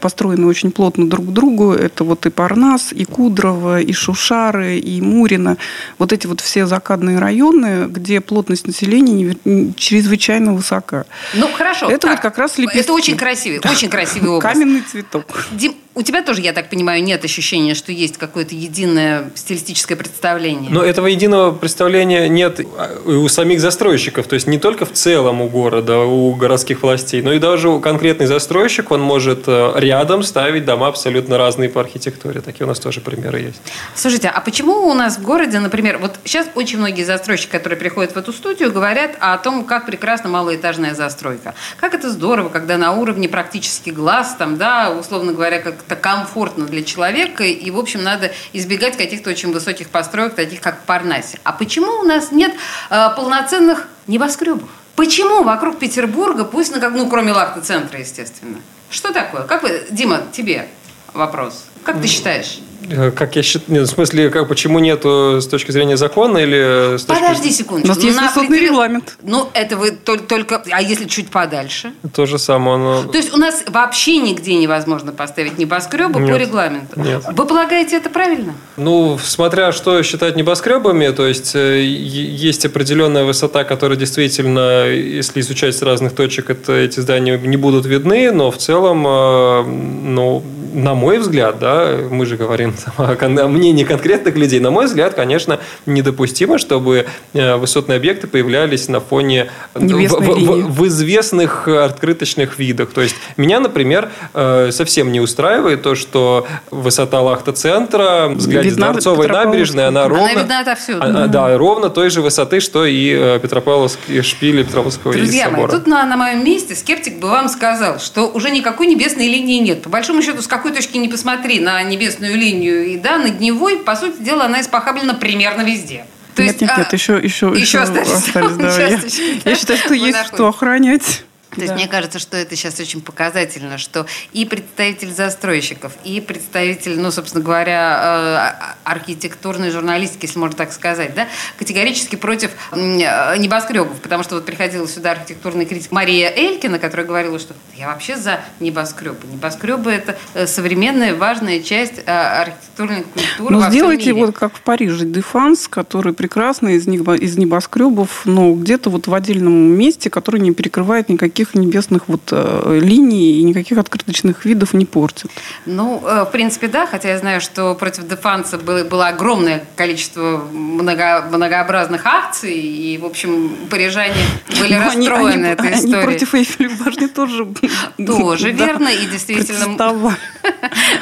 построены 0.00 0.46
очень 0.46 0.70
плотно 0.70 1.08
друг 1.08 1.26
к 1.26 1.30
другу. 1.30 1.63
Это 1.72 2.04
вот 2.04 2.26
и 2.26 2.30
Парнас, 2.30 2.92
и 2.92 3.04
Кудрово, 3.04 3.80
и 3.80 3.92
Шушары, 3.92 4.78
и 4.78 5.00
Мурино. 5.00 5.56
Вот 5.98 6.12
эти 6.12 6.26
вот 6.26 6.40
все 6.40 6.66
закадные 6.66 7.18
районы, 7.18 7.86
где 7.88 8.20
плотность 8.20 8.66
населения 8.66 9.36
чрезвычайно 9.76 10.52
высока. 10.52 11.04
Ну, 11.34 11.48
хорошо. 11.52 11.88
Это 11.88 12.06
так. 12.06 12.10
вот 12.10 12.20
как 12.20 12.38
раз 12.38 12.58
лепестки. 12.58 12.80
Это 12.80 12.92
очень 12.92 13.16
красивый, 13.16 13.60
очень 13.64 13.88
красивый 13.88 14.30
образ. 14.36 14.52
Каменный 14.52 14.82
цветок. 14.82 15.24
Дим, 15.52 15.74
у 15.94 16.02
тебя 16.02 16.22
тоже, 16.22 16.40
я 16.40 16.52
так 16.52 16.68
понимаю, 16.70 17.02
нет 17.02 17.24
ощущения, 17.24 17.74
что 17.74 17.92
есть 17.92 18.18
какое-то 18.18 18.54
единое 18.54 19.30
стилистическое 19.34 19.96
представление? 19.96 20.70
Но 20.70 20.82
этого 20.82 21.06
единого 21.06 21.52
представления 21.52 22.28
нет 22.28 22.60
у 23.04 23.28
самих 23.28 23.60
застройщиков. 23.60 24.26
То 24.26 24.34
есть 24.34 24.46
не 24.48 24.58
только 24.58 24.86
в 24.86 24.92
целом 24.92 25.40
у 25.40 25.48
города, 25.48 26.00
у 26.00 26.34
городских 26.34 26.82
властей, 26.82 27.22
но 27.22 27.32
и 27.32 27.38
даже 27.38 27.68
у 27.68 27.80
конкретный 27.80 28.26
застройщик, 28.26 28.90
он 28.90 29.02
может 29.02 29.44
э, 29.46 29.72
рядом 29.76 30.24
ставить 30.24 30.64
дома 30.64 30.88
абсолютно 30.88 31.38
разные 31.38 31.68
по 31.68 31.80
архитектуре. 31.80 32.40
Такие 32.40 32.64
у 32.64 32.68
нас 32.68 32.80
тоже 32.80 33.00
примеры 33.00 33.40
есть. 33.40 33.62
Слушайте, 33.94 34.28
а 34.28 34.40
почему 34.40 34.88
у 34.88 34.94
нас 34.94 35.18
в 35.18 35.22
городе, 35.22 35.60
например, 35.60 35.98
вот 35.98 36.18
сейчас 36.24 36.48
очень 36.56 36.78
многие 36.78 37.04
застройщики, 37.04 37.50
которые 37.50 37.78
приходят 37.78 38.12
в 38.12 38.16
эту 38.16 38.32
студию, 38.32 38.72
говорят 38.72 39.12
о 39.20 39.38
том, 39.38 39.64
как 39.64 39.86
прекрасна 39.86 40.28
малоэтажная 40.28 40.94
застройка. 40.94 41.54
Как 41.78 41.94
это 41.94 42.10
здорово, 42.10 42.48
когда 42.48 42.78
на 42.78 42.92
уровне 42.92 43.28
практически 43.28 43.90
глаз, 43.90 44.34
там, 44.36 44.56
да, 44.56 44.90
условно 44.90 45.32
говоря, 45.32 45.60
как-то 45.84 45.96
комфортно 45.96 46.66
для 46.66 46.82
человека, 46.82 47.44
и, 47.44 47.70
в 47.70 47.78
общем, 47.78 48.02
надо 48.02 48.32
избегать 48.52 48.96
каких-то 48.96 49.30
очень 49.30 49.52
высоких 49.52 49.88
построек, 49.88 50.34
таких 50.34 50.60
как 50.60 50.80
в 50.80 50.84
Парнасе. 50.84 51.38
А 51.44 51.52
почему 51.52 52.00
у 52.00 52.02
нас 52.02 52.32
нет 52.32 52.54
э, 52.90 53.10
полноценных 53.16 53.86
небоскребов? 54.06 54.68
Почему 54.96 55.42
вокруг 55.42 55.78
Петербурга, 55.78 56.44
пусть, 56.44 56.74
ну, 56.74 56.80
как, 56.80 56.92
ну, 56.92 57.08
кроме 57.08 57.32
Лахта-центра, 57.32 57.98
естественно? 57.98 58.58
Что 58.90 59.12
такое? 59.12 59.42
Как 59.42 59.62
вы, 59.62 59.86
Дима, 59.90 60.22
тебе 60.32 60.68
вопрос. 61.12 61.66
Как 61.84 62.00
ты 62.00 62.08
считаешь? 62.08 62.60
Э, 62.90 63.10
Как 63.10 63.36
я 63.36 63.42
считаю, 63.42 63.82
в 63.84 63.86
смысле, 63.86 64.30
как, 64.30 64.48
почему 64.48 64.78
нету 64.78 65.40
с 65.40 65.46
точки 65.46 65.70
зрения 65.70 65.96
закона 65.96 66.38
или 66.38 66.96
с 66.98 67.04
точки 67.04 67.20
Подожди 67.22 67.48
У 67.48 67.52
секундочку. 67.52 67.88
нас 67.94 68.04
есть 68.04 68.18
высотный 68.20 68.44
определен- 68.58 68.64
регламент. 68.70 69.16
Ну, 69.22 69.48
это 69.54 69.76
вы 69.76 69.90
тол- 69.90 70.18
только... 70.26 70.62
А 70.70 70.82
если 70.82 71.04
чуть 71.06 71.28
подальше? 71.30 71.92
То 72.14 72.26
же 72.26 72.38
самое, 72.38 72.76
но... 72.78 73.02
То 73.04 73.16
есть 73.18 73.32
у 73.34 73.36
нас 73.38 73.64
вообще 73.68 74.18
нигде 74.18 74.54
невозможно 74.54 75.12
поставить 75.12 75.58
небоскребы 75.58 76.14
по 76.14 76.18
Нет. 76.18 76.38
регламенту. 76.40 77.00
Нет. 77.00 77.22
Вы 77.32 77.44
полагаете, 77.46 77.96
это 77.96 78.10
правильно? 78.10 78.54
Ну, 78.76 79.18
смотря 79.22 79.72
что 79.72 80.02
считать 80.02 80.36
небоскребами, 80.36 81.08
то 81.10 81.26
есть 81.26 81.54
э, 81.54 81.82
есть 81.84 82.64
определенная 82.66 83.24
высота, 83.24 83.64
которая 83.64 83.98
действительно, 83.98 84.86
если 84.86 85.40
изучать 85.40 85.76
с 85.76 85.82
разных 85.82 86.14
точек, 86.14 86.50
это, 86.50 86.72
эти 86.72 87.00
здания 87.00 87.38
не 87.38 87.56
будут 87.56 87.86
видны, 87.86 88.30
но 88.32 88.50
в 88.50 88.58
целом, 88.58 89.06
э, 89.06 89.62
ну, 89.64 90.42
на 90.74 90.94
мой 90.94 91.18
взгляд, 91.18 91.58
да, 91.58 91.96
мы 92.10 92.26
же 92.26 92.36
говорим 92.36 92.74
о, 92.96 93.48
мнении 93.48 93.84
конкретных 93.84 94.36
людей, 94.36 94.60
на 94.60 94.70
мой 94.70 94.86
взгляд, 94.86 95.14
конечно, 95.14 95.60
недопустимо, 95.86 96.58
чтобы 96.58 97.06
э, 97.32 97.56
высотные 97.56 97.96
объекты 97.96 98.26
появлялись 98.26 98.88
на 98.88 99.00
фоне 99.00 99.50
в, 99.72 99.82
Небесной 99.82 100.26
в- 100.26 100.66
в- 100.66 100.72
в 100.74 100.86
известных 100.88 101.68
э, 101.68 101.84
открыточных 101.84 102.58
видах. 102.58 102.90
То 102.90 103.00
есть 103.00 103.16
меня, 103.36 103.60
например, 103.60 104.10
э, 104.34 104.70
совсем 104.72 105.12
не 105.12 105.20
устраивает 105.20 105.82
то, 105.82 105.94
что 105.94 106.46
высота 106.70 107.20
Лахта-центра, 107.20 108.28
взгляд 108.28 108.64
Видна 108.64 108.90
Дворцовой 108.90 109.28
набережной, 109.28 109.86
она 109.86 110.08
ровно... 110.08 110.24
Она 110.30 110.40
видна 110.40 110.60
отовсюду. 110.60 110.98
А, 111.00 111.24
а, 111.24 111.26
Да, 111.28 111.56
ровно 111.56 111.90
той 111.90 112.10
же 112.10 112.20
высоты, 112.20 112.60
что 112.60 112.84
и 112.84 113.12
э, 113.12 113.38
Петропавловский 113.40 114.22
шпили 114.22 114.62
Петропавловского 114.62 115.12
Друзья 115.12 115.44
мои, 115.46 115.54
собора. 115.54 115.70
тут 115.70 115.86
на, 115.86 116.04
на 116.04 116.16
моем 116.16 116.44
месте 116.44 116.74
скептик 116.74 117.18
бы 117.20 117.28
вам 117.28 117.48
сказал, 117.48 117.98
что 118.00 118.28
уже 118.28 118.50
никакой 118.50 118.86
небесной 118.86 119.28
линии 119.28 119.60
нет. 119.60 119.82
По 119.82 119.88
большому 119.88 120.22
счету, 120.22 120.42
с 120.42 120.46
какой 120.46 120.63
точки 120.72 120.96
не 120.96 121.08
посмотри 121.08 121.60
на 121.60 121.82
небесную 121.82 122.36
линию 122.36 122.86
и 122.86 122.96
да, 122.96 123.18
над 123.18 123.40
Невой, 123.40 123.78
по 123.78 123.96
сути 123.96 124.22
дела, 124.22 124.44
она 124.46 124.60
испохаблена 124.60 125.14
примерно 125.14 125.62
везде. 125.62 126.06
То 126.34 126.42
нет, 126.42 126.52
есть, 126.52 126.62
нет, 126.62 126.70
а, 126.74 126.78
нет, 126.78 126.92
еще, 126.92 127.14
еще, 127.14 127.48
еще 127.48 127.60
еще 127.60 127.78
остались 127.78 128.10
остались. 128.10 128.56
да. 128.56 128.88
Я, 128.88 128.98
да, 128.98 129.50
я 129.50 129.56
считаю, 129.56 129.78
что 129.78 129.94
есть 129.94 130.12
находитесь. 130.12 130.34
что 130.34 130.48
охранять. 130.48 131.24
То 131.54 131.60
есть 131.60 131.72
Да. 131.72 131.74
мне 131.74 131.88
кажется, 131.88 132.18
что 132.18 132.36
это 132.36 132.56
сейчас 132.56 132.78
очень 132.80 133.00
показательно, 133.00 133.78
что 133.78 134.06
и 134.32 134.44
представитель 134.44 135.12
застройщиков, 135.12 135.92
и 136.04 136.20
представитель, 136.20 136.98
ну, 137.00 137.10
собственно 137.10 137.42
говоря, 137.44 138.64
э, 138.64 138.74
архитектурной 138.84 139.70
журналистики, 139.70 140.26
если 140.26 140.38
можно 140.38 140.56
так 140.56 140.72
сказать, 140.72 141.14
да, 141.14 141.28
категорически 141.58 142.16
против 142.16 142.50
э, 142.72 143.36
небоскребов, 143.38 144.00
потому 144.00 144.22
что 144.22 144.36
вот 144.36 144.44
приходила 144.46 144.86
сюда 144.88 145.12
архитектурный 145.12 145.64
критик 145.66 145.90
Мария 145.92 146.30
Элькина, 146.34 146.78
которая 146.78 147.06
говорила, 147.06 147.38
что 147.38 147.54
я 147.76 147.88
вообще 147.88 148.16
за 148.16 148.40
небоскребы. 148.60 149.26
Небоскребы– 149.32 149.90
это 149.92 150.16
э, 150.34 150.46
современная 150.46 151.14
важная 151.14 151.60
часть 151.62 152.00
архитектурной 152.06 153.04
культуры 153.04 153.56
Ну, 153.56 153.70
сделайте 153.70 154.12
мире. 154.12 154.26
вот 154.26 154.36
как 154.36 154.54
в 154.54 154.60
Париже 154.60 155.04
Дефанс, 155.04 155.68
который 155.68 156.12
прекрасный 156.12 156.74
из, 156.76 156.86
из 156.86 157.36
небоскребов, 157.36 158.22
но 158.24 158.52
где-то 158.54 158.90
вот 158.90 159.06
в 159.06 159.14
отдельном 159.14 159.54
месте, 159.54 160.10
который 160.10 160.40
не 160.40 160.52
перекрывает 160.52 161.08
никаких 161.08 161.43
небесных 161.52 162.08
вот 162.08 162.22
э, 162.32 162.78
линий 162.80 163.40
и 163.40 163.42
никаких 163.42 163.76
открыточных 163.76 164.44
видов 164.46 164.72
не 164.72 164.86
портит. 164.86 165.30
Ну, 165.66 166.02
э, 166.06 166.22
в 166.24 166.30
принципе, 166.32 166.68
да, 166.68 166.86
хотя 166.86 167.10
я 167.10 167.18
знаю, 167.18 167.40
что 167.42 167.74
против 167.74 168.08
Дефанса 168.08 168.56
было, 168.56 168.84
было 168.84 169.08
огромное 169.08 169.64
количество 169.76 170.42
много- 170.52 171.26
многообразных 171.30 172.06
акций, 172.06 172.54
и, 172.54 172.96
в 172.98 173.04
общем, 173.04 173.50
парижане 173.68 174.14
были 174.60 174.74
Но 174.74 174.88
они- 174.90 175.08
расстроены 175.08 175.32
они, 175.44 175.52
этой 175.52 175.68
они 175.68 175.76
историей. 175.76 176.04
против 176.04 176.34
Эйфелевой 176.34 176.76
башни 176.84 177.06
тоже 177.08 177.46
Тоже 178.06 178.50
верно, 178.50 178.88
и 178.88 179.06
действительно... 179.06 179.76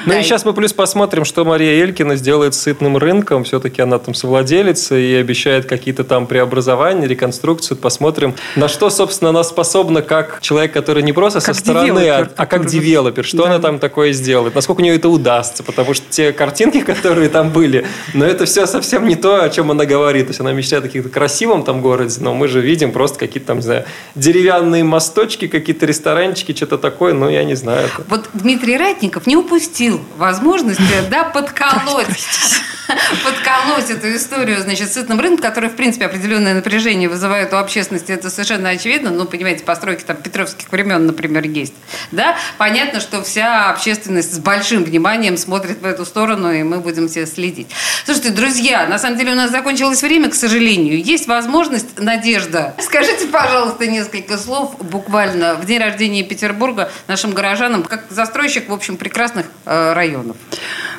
Ну 0.06 0.18
и- 0.18 0.22
сейчас 0.22 0.44
мы 0.44 0.52
плюс 0.54 0.72
посмотрим, 0.72 1.24
что 1.24 1.44
Мария 1.44 1.82
Элькина 1.84 2.16
сделает 2.16 2.54
с 2.54 2.60
сытным 2.62 2.96
рынком. 2.96 3.44
Все-таки 3.44 3.82
она 3.82 3.98
там 3.98 4.14
совладелица 4.14 4.96
и 4.96 5.14
обещает 5.14 5.66
какие-то 5.66 6.04
там 6.04 6.26
преобразования, 6.26 7.06
реконструкцию. 7.06 7.76
Посмотрим, 7.76 8.34
на 8.56 8.68
что, 8.68 8.90
собственно, 8.90 9.30
она 9.30 9.44
способна 9.44 10.02
как 10.02 10.31
человек, 10.40 10.72
который 10.72 11.02
не 11.02 11.12
просто 11.12 11.40
со 11.40 11.48
Как 11.48 11.56
стороны, 11.56 12.08
а, 12.08 12.28
а 12.36 12.46
как 12.46 12.66
девелопер. 12.66 13.24
Что 13.24 13.38
Да. 13.44 13.50
она 13.50 13.58
там 13.58 13.78
такое 13.78 14.12
сделает? 14.12 14.54
Насколько 14.54 14.80
у 14.80 14.82
нее 14.84 14.96
это 14.96 15.08
удастся? 15.08 15.62
Потому 15.62 15.94
что 15.94 16.04
те 16.10 16.32
картинки, 16.32 16.80
которые 16.92 17.28
там 17.28 17.50
были, 17.50 17.86
но 18.14 18.24
это 18.24 18.44
все 18.44 18.66
совсем 18.66 19.06
не 19.06 19.16
то, 19.16 19.42
о 19.42 19.50
чем 19.50 19.70
она 19.70 19.84
говорит. 19.84 20.26
То 20.26 20.30
есть 20.30 20.40
она 20.40 20.52
мечтает 20.52 20.84
о 20.84 20.86
каких-то 20.88 21.08
красивом 21.08 21.62
там 21.64 21.80
городе, 21.82 22.16
но 22.20 22.34
мы 22.34 22.48
же 22.48 22.60
видим 22.60 22.92
просто 22.92 23.18
какие-то 23.18 23.48
там, 23.48 23.56
не 23.58 23.62
знаю, 23.62 23.84
деревянные 24.14 24.84
мосточки, 24.84 25.48
какие-то 25.48 25.86
ресторанчики, 25.86 26.54
что-то 26.54 26.78
такое, 26.78 27.12
ну, 27.14 27.28
я 27.28 27.44
не 27.44 27.54
знаю. 27.54 27.86
Это- 27.86 28.04
Вот 28.08 28.28
Дмитрий 28.32 28.76
Ратников 28.78 29.26
не 29.26 29.36
упустил 29.36 30.00
возможности, 30.16 30.82
да, 31.10 31.24
подколоть, 31.24 32.06
подколоть 33.24 33.90
эту 33.90 34.14
историю, 34.14 34.60
значит, 34.60 34.90
с 34.90 34.94
сытным 34.94 35.20
рынком, 35.20 35.42
который, 35.42 35.70
в 35.70 35.76
принципе, 35.76 36.06
определенное 36.06 36.54
напряжение 36.54 37.08
вызывает 37.08 37.52
у 37.52 37.56
общественности, 37.56 38.12
это 38.12 38.30
совершенно 38.30 38.68
очевидно. 38.70 39.10
Ну, 39.10 39.24
понимаете, 39.24 39.64
постройки 39.64 40.02
там 40.04 40.16
петровских 40.22 40.70
времен, 40.70 41.06
например, 41.06 41.44
есть. 41.44 41.74
Да, 42.10 42.36
понятно, 42.58 43.00
что 43.00 43.22
вся 43.22 43.70
общественность 43.70 44.34
с 44.34 44.38
большим 44.38 44.84
вниманием 44.84 45.36
смотрит 45.36 45.80
в 45.80 45.86
эту 45.86 46.04
сторону, 46.04 46.52
и 46.52 46.62
мы 46.62 46.78
будем 46.80 47.08
все 47.08 47.26
следить. 47.26 47.68
Слушайте, 48.04 48.30
друзья, 48.30 48.86
на 48.86 48.98
самом 48.98 49.18
деле 49.18 49.32
у 49.32 49.36
нас 49.36 49.50
закончилось 49.50 50.02
время, 50.02 50.30
к 50.30 50.34
сожалению. 50.34 51.02
Есть 51.02 51.26
возможность, 51.26 51.98
Надежда. 51.98 52.74
Скажите, 52.78 53.26
пожалуйста, 53.26 53.86
несколько 53.86 54.38
слов 54.38 54.76
буквально 54.78 55.54
в 55.54 55.64
день 55.64 55.80
рождения 55.80 56.22
Петербурга 56.22 56.90
нашим 57.08 57.32
горожанам, 57.32 57.82
как 57.82 58.04
застройщик, 58.10 58.68
в 58.68 58.72
общем, 58.72 58.96
прекрасных 58.96 59.46
э, 59.64 59.92
районов. 59.92 60.36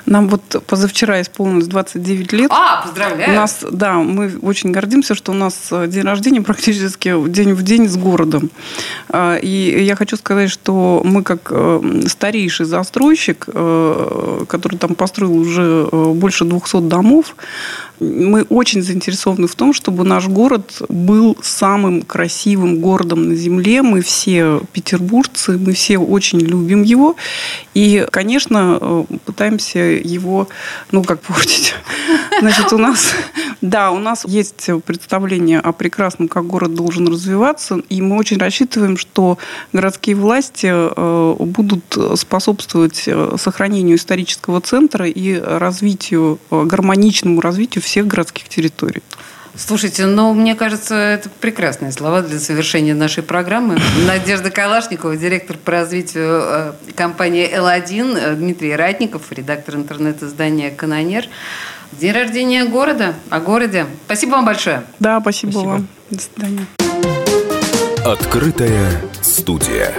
Нам 0.06 0.28
вот 0.28 0.42
позавчера 0.68 1.22
исполнилось 1.22 1.68
29 1.68 2.34
лет. 2.34 2.52
А, 2.52 2.82
поздравляю. 2.82 3.32
У 3.32 3.36
нас, 3.36 3.64
да, 3.72 3.94
мы 3.94 4.38
очень 4.42 4.72
гордимся, 4.72 5.16
что 5.16 5.32
у 5.32 5.36
нас 5.36 5.70
э, 5.72 5.88
день 5.88 6.04
рождения 6.04 6.42
практически 6.42 7.30
день 7.30 7.54
в 7.54 7.64
день 7.64 7.88
с 7.88 7.96
городом. 7.96 8.50
А, 9.10 9.38
И 9.38 9.84
я 9.84 9.96
хочу 9.96 10.18
сказать, 10.18 10.50
что 10.50 11.02
мы 11.06 11.24
как 11.24 11.50
э, 11.52 12.02
старейший 12.08 12.66
застройщик, 12.66 13.46
э, 13.48 14.46
который 14.48 14.78
там 14.78 14.96
построил 14.96 15.36
уже 15.36 15.88
больше 15.92 16.44
200 16.44 16.82
домов, 16.82 17.36
мы 18.00 18.44
очень 18.44 18.82
заинтересованы 18.82 19.48
в 19.48 19.56
том, 19.56 19.74
чтобы 19.74 20.04
наш 20.04 20.28
город 20.28 20.82
был 20.90 21.38
самым 21.42 22.02
красивым 22.02 22.80
городом 22.80 23.30
на 23.30 23.36
Земле. 23.36 23.82
Мы 23.82 24.02
все 24.02 24.62
петербуржцы, 24.74 25.58
мы 25.58 25.74
все 25.74 25.98
очень 25.98 26.40
любим 26.40 26.84
его. 26.84 27.16
И, 27.74 28.06
конечно, 28.12 29.06
пытаемся 29.26 29.93
его, 30.02 30.48
ну, 30.92 31.04
как 31.04 31.22
портить. 31.22 31.76
Значит, 32.40 32.74
у 32.74 32.78
нас, 32.78 33.14
да, 33.62 33.92
у 33.92 34.00
нас 34.00 34.26
есть 34.26 34.70
представление 34.86 35.60
о 35.60 35.72
прекрасном, 35.72 36.28
как 36.28 36.46
город 36.46 36.74
должен 36.74 37.08
развиваться, 37.08 37.82
и 37.90 38.02
мы 38.02 38.18
очень 38.18 38.38
рассчитываем, 38.38 38.98
что 38.98 39.38
городские 39.72 40.16
власти 40.16 40.68
э, 40.72 41.36
будут 41.40 41.98
способствовать 42.16 43.04
э, 43.08 43.36
сохранению 43.38 43.98
исторического 43.98 44.62
центра 44.62 45.08
и 45.08 45.40
развитию, 45.40 46.40
э, 46.52 46.64
гармоничному 46.64 47.42
развитию 47.42 47.82
всех 47.82 48.08
городских 48.08 48.50
территорий. 48.50 49.04
Слушайте, 49.56 50.08
ну, 50.08 50.34
мне 50.34 50.56
кажется, 50.56 50.96
это 50.96 51.30
прекрасные 51.30 51.92
слова 51.92 52.22
для 52.22 52.40
завершения 52.40 52.96
нашей 52.96 53.22
программы. 53.22 53.78
Надежда 54.08 54.50
Калашникова, 54.50 55.16
директор 55.16 55.58
по 55.58 55.72
развитию 55.72 56.42
э, 56.44 56.74
компании 56.96 57.48
L1, 57.48 58.18
э, 58.18 58.36
Дмитрий 58.36 58.76
Ратников, 58.76 59.32
редактор 59.32 59.76
интернет-издания 59.76 60.72
«Канонер». 60.72 61.28
День 61.92 62.14
рождения 62.14 62.66
города, 62.66 63.14
о 63.30 63.40
городе. 63.40 63.86
Спасибо 64.06 64.32
вам 64.32 64.46
большое. 64.46 64.84
Да, 65.00 65.20
спасибо, 65.22 65.52
Спасибо. 65.52 65.70
вам. 65.70 65.88
До 66.10 66.22
свидания. 66.22 66.66
Открытая 68.04 69.02
студия. 69.22 69.94